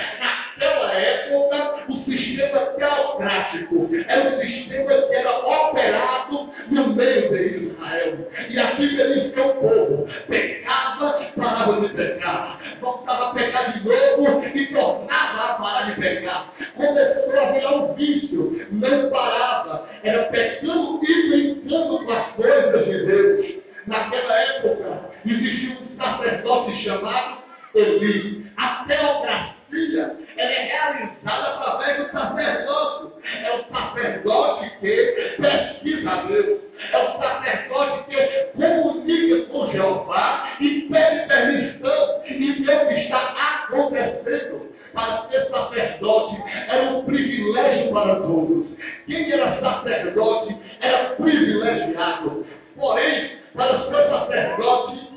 Naquela 0.57 0.91
época, 0.91 1.83
o 1.87 2.03
sistema 2.05 2.59
teocrático 2.77 3.89
era 4.07 4.29
um 4.29 4.41
sistema 4.41 5.01
que 5.03 5.15
era 5.15 5.37
operado 5.37 6.49
no 6.69 6.95
meio 6.95 7.29
de 7.29 7.67
Israel. 7.67 8.31
E 8.49 8.59
a 8.59 8.73
Bíblia 8.73 9.13
diz 9.13 9.33
que 9.33 9.39
o 9.39 9.53
povo 9.53 10.07
pecava, 10.27 11.21
parava 11.37 11.81
de 11.81 11.89
pecar, 11.89 12.59
voltava 12.81 13.29
a 13.29 13.33
pecar 13.35 13.73
de 13.73 13.87
novo 13.87 14.43
e 14.45 14.65
tornava 14.73 15.43
a 15.43 15.53
parar 15.53 15.91
de 15.91 16.01
pecar. 16.01 16.51
Começou 16.75 17.39
a 17.39 17.51
virar 17.51 17.75
um 17.75 17.93
vício, 17.93 18.67
não 18.71 19.09
parava, 19.11 19.87
era 20.03 20.23
pecando 20.23 20.99
e 21.03 21.29
brincando 21.29 22.03
com 22.03 22.11
as 22.11 22.27
coisas 22.31 22.85
de 22.85 23.05
Deus. 23.05 23.57
Naquela 23.85 24.33
época, 24.33 25.11
existia 25.23 25.77
um 25.77 25.97
sacerdote 25.97 26.83
chamado 26.83 27.37
Eli. 27.75 28.47
A 28.57 28.85
teocracia 28.87 29.56
ela 29.71 30.51
é 30.51 30.63
realizada 30.63 31.47
através 31.47 31.97
do 31.97 32.11
sacerdócio. 32.11 33.13
É 33.43 33.55
o 33.55 33.65
sacerdote 33.65 34.71
que 34.79 35.35
pesquisa 35.37 36.23
Deus. 36.27 36.59
É 36.91 36.97
o 36.97 37.19
sacerdote 37.19 38.09
que 38.09 38.45
comunica 38.55 39.45
com 39.51 39.71
Jeová 39.71 40.55
e 40.59 40.87
pede 40.89 41.27
permissão 41.27 42.21
e 42.25 42.53
que 42.53 42.93
está 42.93 43.65
acontecendo. 43.65 44.67
Para 44.93 45.27
ser 45.29 45.47
sacerdote 45.49 46.43
era 46.69 46.83
um 46.83 47.03
privilégio 47.03 47.93
para 47.93 48.15
todos. 48.21 48.67
Quem 49.05 49.31
era 49.31 49.59
sacerdote 49.59 50.57
era 50.79 51.09
privilegiado. 51.15 52.45
Porém, 52.75 53.37
para 53.53 53.83
ser 53.83 54.09
sacerdote, 54.09 55.07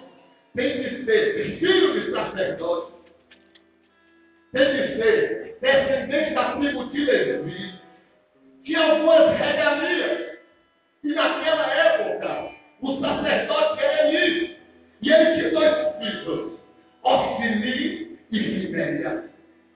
tem 0.56 0.82
que 0.82 1.04
ser 1.04 1.58
filho 1.58 2.00
de 2.00 2.10
sacerdote, 2.10 2.89
que 4.52 4.96
ser 4.96 5.56
descendente 5.60 6.34
da 6.34 6.56
tribo 6.56 6.84
de 6.86 7.04
Levi, 7.04 7.74
tinha 8.64 8.92
algumas 8.92 9.38
regalias. 9.38 10.30
E 11.02 11.12
naquela 11.12 11.72
época, 11.72 12.50
o 12.82 13.00
sacerdote 13.00 13.84
era 13.84 14.08
Eli. 14.08 14.56
E 15.02 15.12
ele 15.12 15.34
tinha 15.34 15.50
dois 15.50 15.96
filhos, 15.98 16.52
Ofni 17.02 18.18
e 18.30 18.38
Finéia. 18.38 19.24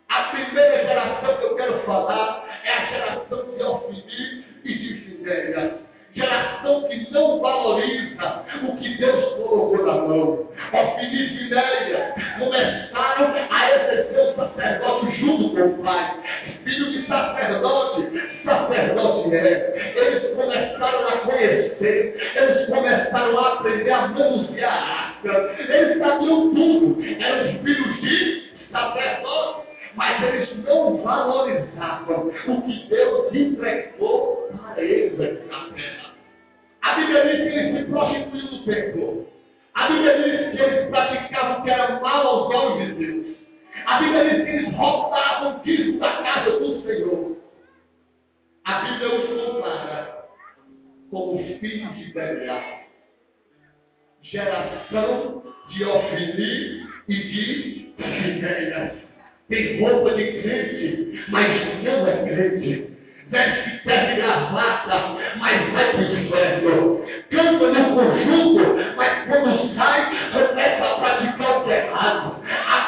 A 0.08 0.22
primeira 0.24 0.84
geração 0.84 1.36
que 1.38 1.44
eu 1.44 1.56
quero 1.56 1.78
falar 1.80 2.60
é 2.64 2.72
a 2.72 2.84
geração 2.86 3.56
de 3.56 3.62
Ofni 3.62 4.44
e 4.64 4.74
de 4.74 4.94
Finéia 4.94 5.84
geração 6.14 6.88
que 6.88 7.12
não 7.12 7.40
valoriza 7.40 8.44
o 8.62 8.76
que 8.76 8.96
Deus 8.96 9.34
colocou 9.34 9.84
na 9.84 9.94
mão. 9.94 10.48
Ofni 10.72 11.06
e 11.12 11.38
Finéia 11.38 12.14
começaram 12.38 12.83
o 15.64 15.82
pai. 15.82 16.14
Filho 16.64 16.90
de 16.90 17.06
sacerdote, 17.06 18.08
sacerdote 18.44 19.34
é. 19.34 19.94
Eles 19.96 20.34
começaram 20.34 21.08
a 21.08 21.16
conhecer, 21.18 22.32
eles 22.34 22.68
começaram 22.68 23.38
a 23.38 23.52
aprender 23.54 23.90
a 23.90 24.08
manusear 24.08 24.72
a 24.72 25.30
arca. 25.32 25.62
Eles 25.72 25.98
sabiam 25.98 26.54
tudo. 26.54 27.02
Eram 27.20 27.58
filhos 27.62 28.00
de 28.00 28.52
sacerdote. 28.70 29.64
Mas 29.96 30.22
eles 30.24 30.64
não 30.64 30.96
valorizavam 31.02 32.32
o 32.48 32.62
que 32.62 32.86
Deus 32.88 33.32
entregou 33.32 34.50
para 34.50 34.82
eles 34.82 35.16
na 35.18 35.68
terra. 35.72 36.14
A 36.82 36.94
Bíblia 36.94 37.24
diz 37.24 37.36
que 37.36 37.58
eles 37.58 37.78
se 37.78 37.90
prostituíam 37.90 38.50
no 38.50 38.64
templo. 38.64 39.28
A 39.74 39.88
Bíblia 39.88 40.16
diz 40.16 40.50
que 40.50 40.62
eles 40.62 40.90
praticavam 40.90 41.60
o 41.60 41.62
que 41.62 41.70
era 41.70 42.00
mal 42.00 42.26
aos 42.26 42.54
olhos 42.54 42.88
de 42.88 42.94
Deus. 42.94 43.33
A 43.86 43.98
Bíblia 43.98 44.24
diz 44.24 44.44
que 44.44 44.50
eles 44.50 44.74
roubavam 44.74 45.60
dízimo 45.62 45.98
da 45.98 46.12
casa 46.22 46.58
do 46.58 46.82
Senhor. 46.82 47.36
A 48.64 48.78
Bíblia 48.80 49.14
os 49.14 49.52
compara 49.52 50.24
como 51.10 51.38
filhos 51.38 51.96
de 51.96 52.12
Belial. 52.12 52.62
Geração 54.22 55.42
de 55.68 55.84
Ofini 55.84 56.88
e 57.08 57.14
de 57.14 57.94
Finéias. 57.96 58.92
Tem 59.48 59.80
roupa 59.80 60.14
de 60.14 60.40
crente, 60.40 61.24
mas 61.28 61.84
não 61.84 62.06
é 62.06 62.24
crente 62.24 62.94
veste 63.34 63.80
pé 63.84 64.06
de 64.06 64.20
gravata, 64.20 65.16
mas 65.38 65.72
vai 65.72 65.90
para 65.90 66.00
o 66.00 66.18
inferno. 66.18 67.04
Canta 67.30 67.66
no 67.66 67.94
conjunto, 67.94 68.96
mas 68.96 69.26
quando 69.26 69.74
sai, 69.74 70.30
começa 70.32 70.84
a 70.84 70.94
praticar 70.94 71.58
o 71.58 71.64
que 71.64 71.72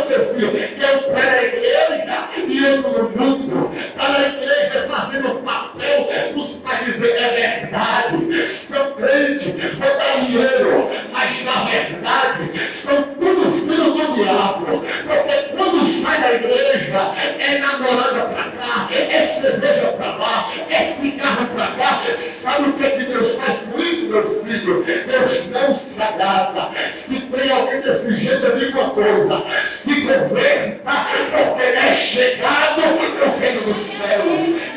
a 0.00 0.34
filho, 0.34 0.50
que 0.50 0.82
eu 0.82 1.14
quero 1.14 1.30
a 1.30 1.44
igreja 1.44 2.28
e 2.46 2.64
eu 2.64 2.82
no 2.82 3.10
mundo. 3.10 3.70
Está 3.76 4.08
na 4.08 4.28
igreja 4.28 4.86
fazendo 4.88 5.32
o 5.32 5.42
papel 5.42 6.08
dos 6.34 6.56
pais 6.62 7.02
é 7.02 7.28
verdade. 7.28 8.58
São 8.70 8.92
crentes, 8.92 9.78
vou 9.78 9.96
dar 9.96 10.20
dinheiro, 10.20 10.90
mas 11.12 11.44
na 11.44 11.64
verdade, 11.64 12.50
são 12.84 13.02
todos 13.02 13.60
filhos 13.60 13.94
do 13.94 14.14
diabo. 14.14 14.84
Porque 15.06 15.56
quando 15.56 16.02
sai 16.02 16.20
da 16.20 16.32
igreja, 16.34 17.14
é 17.38 17.58
namorada 17.58 18.20
pra 18.26 18.44
cá, 18.44 18.88
é 18.92 19.40
cerveja 19.40 19.92
pra 19.96 20.16
lá, 20.16 20.52
é 20.70 20.94
cigarro 21.00 21.46
pra 21.54 21.66
cá. 21.68 22.02
Sabe 22.42 22.68
o 22.68 22.72
que, 22.74 22.90
que 22.90 23.04
Deus 23.04 23.36
faz 23.36 23.58
com 23.70 23.80
isso, 23.80 24.06
meus 24.06 24.44
filhos? 24.44 24.86
Deus 24.86 25.50
não 25.50 25.74
se 25.74 26.02
agrada. 26.02 26.70
Se 27.08 27.20
tem 27.20 27.50
alguém 27.50 27.80
desse 27.80 28.16
jeito, 28.16 28.46
eu 28.46 28.58
digo 28.58 28.80
uma 28.80 28.90
coisa. 28.90 29.44
Se 29.86 30.00
converta, 30.02 31.06
porque 31.30 31.62
é 31.62 32.06
chegado 32.12 32.80
no 32.80 33.38
reino 33.38 33.60
dos 33.62 33.96
céus. 33.96 34.26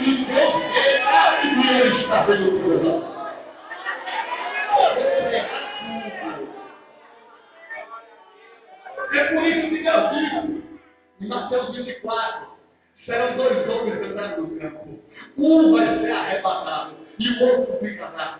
E 0.05 0.25
Deus 0.25 0.53
chega 0.71 1.43
e 1.43 1.81
ele 1.81 2.01
está 2.01 2.21
vendo 2.25 2.51
tudo. 2.59 3.09
É 9.11 9.23
por 9.23 9.43
isso 9.43 9.69
que 9.69 9.83
Deus 9.83 10.09
diz, 10.11 10.63
em 11.21 11.27
Mateus 11.27 11.75
24, 11.75 12.47
serão 13.03 13.35
dois 13.35 13.67
homens 13.67 14.01
entrando 14.03 14.41
no 14.43 14.59
campo. 14.59 14.99
Um 15.35 15.71
vai 15.71 15.99
ser 15.99 16.11
arrebatado 16.11 16.93
e 17.17 17.29
o 17.29 17.43
outro 17.43 17.79
ficará. 17.79 18.39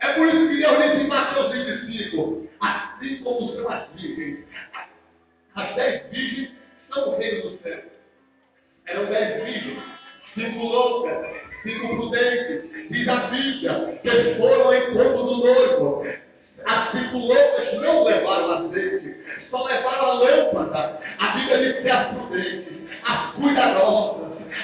É 0.00 0.12
por 0.14 0.28
isso 0.28 0.48
que 0.48 0.56
Deus 0.56 0.82
diz 0.82 1.02
em 1.02 1.06
Mateus 1.08 1.52
25, 1.52 2.48
assim 2.60 3.16
como 3.18 3.54
são 3.54 3.68
as 3.70 3.88
virgens, 3.92 4.46
as 5.58 5.74
dez 5.74 6.08
virgens 6.10 6.50
são 6.92 7.08
o 7.08 7.18
reino 7.18 7.50
do 7.50 7.58
céu. 7.58 7.80
Eram 8.86 9.06
dez 9.06 9.44
virgens, 9.44 9.82
cinco 10.34 10.58
loucas, 10.64 11.26
cinco 11.64 11.88
prudentes, 11.88 12.88
diz 12.90 13.08
a 13.08 13.16
Bíblia, 13.26 14.00
que 14.02 14.34
foram 14.36 14.62
ao 14.62 14.74
encontro 14.74 15.24
do 15.24 15.36
noivo. 15.38 16.06
As 16.64 16.92
cinco 16.92 17.18
loucas 17.18 17.74
não 17.80 18.04
levaram 18.04 18.66
azeite, 18.66 19.16
só 19.50 19.64
levaram 19.64 20.10
a 20.10 20.12
lâmpada. 20.14 21.00
A 21.18 21.26
Bíblia 21.36 21.72
diz 21.72 21.82
que 21.82 21.90
as 21.90 22.06
prudentes, 22.14 22.90
as 23.04 23.32
cuidadosas, 23.34 24.17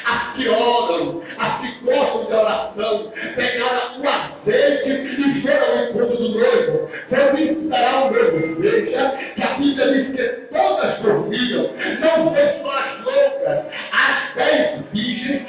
as 0.04 0.34
que 0.34 0.48
oram, 0.48 1.22
as 1.38 1.60
que 1.60 1.84
gostam 1.84 2.24
de 2.24 2.32
oração, 2.32 3.12
pegaram 3.34 4.00
o 4.00 4.08
azeite 4.08 4.90
e 4.90 5.42
foram 5.42 5.66
ao 5.66 5.84
encontro 5.84 6.16
do 6.16 6.28
noivo. 6.38 6.90
Isso 7.38 7.68
será 7.68 8.04
o 8.04 8.10
noivo, 8.10 8.60
veja 8.60 9.18
que 9.34 9.42
a 9.42 9.54
Bíblia 9.54 9.92
diz 9.92 10.16
que 10.16 10.28
todas 10.52 10.98
dormiram, 11.00 11.70
não 12.00 12.34
foi 12.34 12.62
só 12.62 12.78
as 12.78 13.04
loucas, 13.04 13.64
as 13.92 14.34
dez 14.34 14.80
virgens 14.92 15.42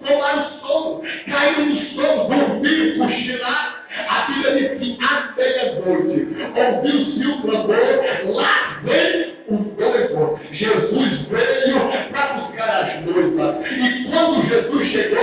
tomaram 0.00 0.50
sono, 0.60 1.02
caíram 1.28 1.66
no 1.66 1.80
sono, 1.90 2.28
dormiram, 2.28 3.06
cochilaram. 3.06 3.78
A 4.08 4.20
Bíblia 4.22 4.52
diz 4.58 4.78
que 4.78 5.04
à 5.04 5.34
meia-noite 5.36 6.36
ouviu-se 6.54 7.26
o 7.26 7.42
clamor, 7.42 8.36
lá 8.36 8.80
vem 8.84 9.37
o 9.48 9.74
noivo. 9.78 10.40
Jesus 10.52 11.22
veio 11.28 11.80
para 12.10 12.34
buscar 12.34 12.82
as 12.84 13.04
noivas. 13.04 13.56
E 13.70 14.04
quando 14.04 14.48
Jesus 14.48 14.92
chegou, 14.92 15.18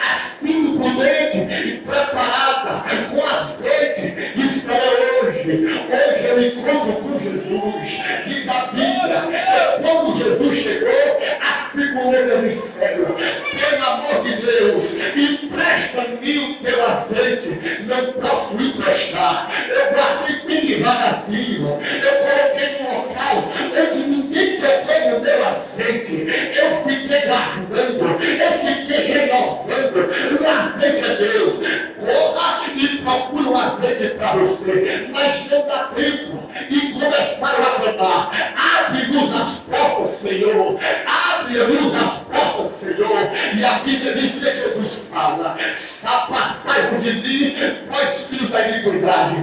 as 0.00 0.38
cinco 0.40 0.78
prudentes 0.78 1.66
e 1.66 1.72
preparada 1.78 2.84
com 3.10 3.26
azeite, 3.26 4.14
espera 4.36 4.90
hoje. 5.22 5.66
Hoje 5.90 6.24
eu 6.24 6.42
encontro 6.46 6.92
com 7.02 7.18
Jesus. 7.18 7.74
Diz 8.26 8.48
a 8.48 8.66
Bíblia, 8.66 9.22
que 9.22 9.82
quando 9.82 10.18
Jesus 10.18 10.62
chegou, 10.62 11.23
figuras 11.74 12.42
disseram, 12.42 13.14
pelo 13.14 13.84
amor 13.84 14.22
de 14.22 14.36
Deus, 14.36 14.84
empresta-me 15.16 16.38
o 16.38 16.54
teu 16.62 16.86
azeite. 16.86 17.82
Não 17.86 18.12
posso 18.12 18.54
emprestar. 18.54 19.50
Eu 19.68 19.94
guardei 19.94 20.36
bem 20.46 20.66
devagarzinho. 20.66 21.68
Eu 21.68 22.12
coloquei 22.22 22.78
num 22.78 22.94
local 22.94 23.44
onde 23.76 23.98
ninguém 24.06 24.60
pegou 24.60 25.18
o 25.18 25.22
meu 25.22 25.46
azeite. 25.46 26.26
Eu 26.56 26.84
fiquei 26.84 27.20
guardando. 27.26 28.22
Eu 28.22 28.52
fiquei 28.64 29.06
renovando. 29.12 30.10
O 30.40 30.48
azeite 30.48 31.04
é 31.04 31.16
Deus. 31.16 31.54
Corra 32.04 32.64
e 32.74 32.98
procura 32.98 33.48
um 33.50 33.56
azeite 33.56 34.14
para 34.16 34.32
você. 34.36 35.08
Mas 35.10 35.50
não 35.50 35.66
dá 35.66 35.90
tempo. 35.94 36.44
E 36.70 36.92
começaram 36.92 37.64
a 37.64 37.80
cantar. 37.80 38.30
Abre-nos 38.56 39.34
as 39.34 39.58
portas, 39.70 40.20
Senhor. 40.22 40.78
As 41.44 42.18
portas, 42.24 42.80
Senhor. 42.80 43.28
E 43.54 43.64
a 43.64 43.78
Bíblia 43.80 44.12
que 44.14 44.40
Jesus 44.40 44.92
fala. 45.12 45.56
Apartai-vos 46.02 47.02
de 47.02 47.12
mim, 47.12 47.54
vós 47.88 48.26
filhos 48.28 48.50
da 48.50 48.68
iniquidade. 48.68 49.34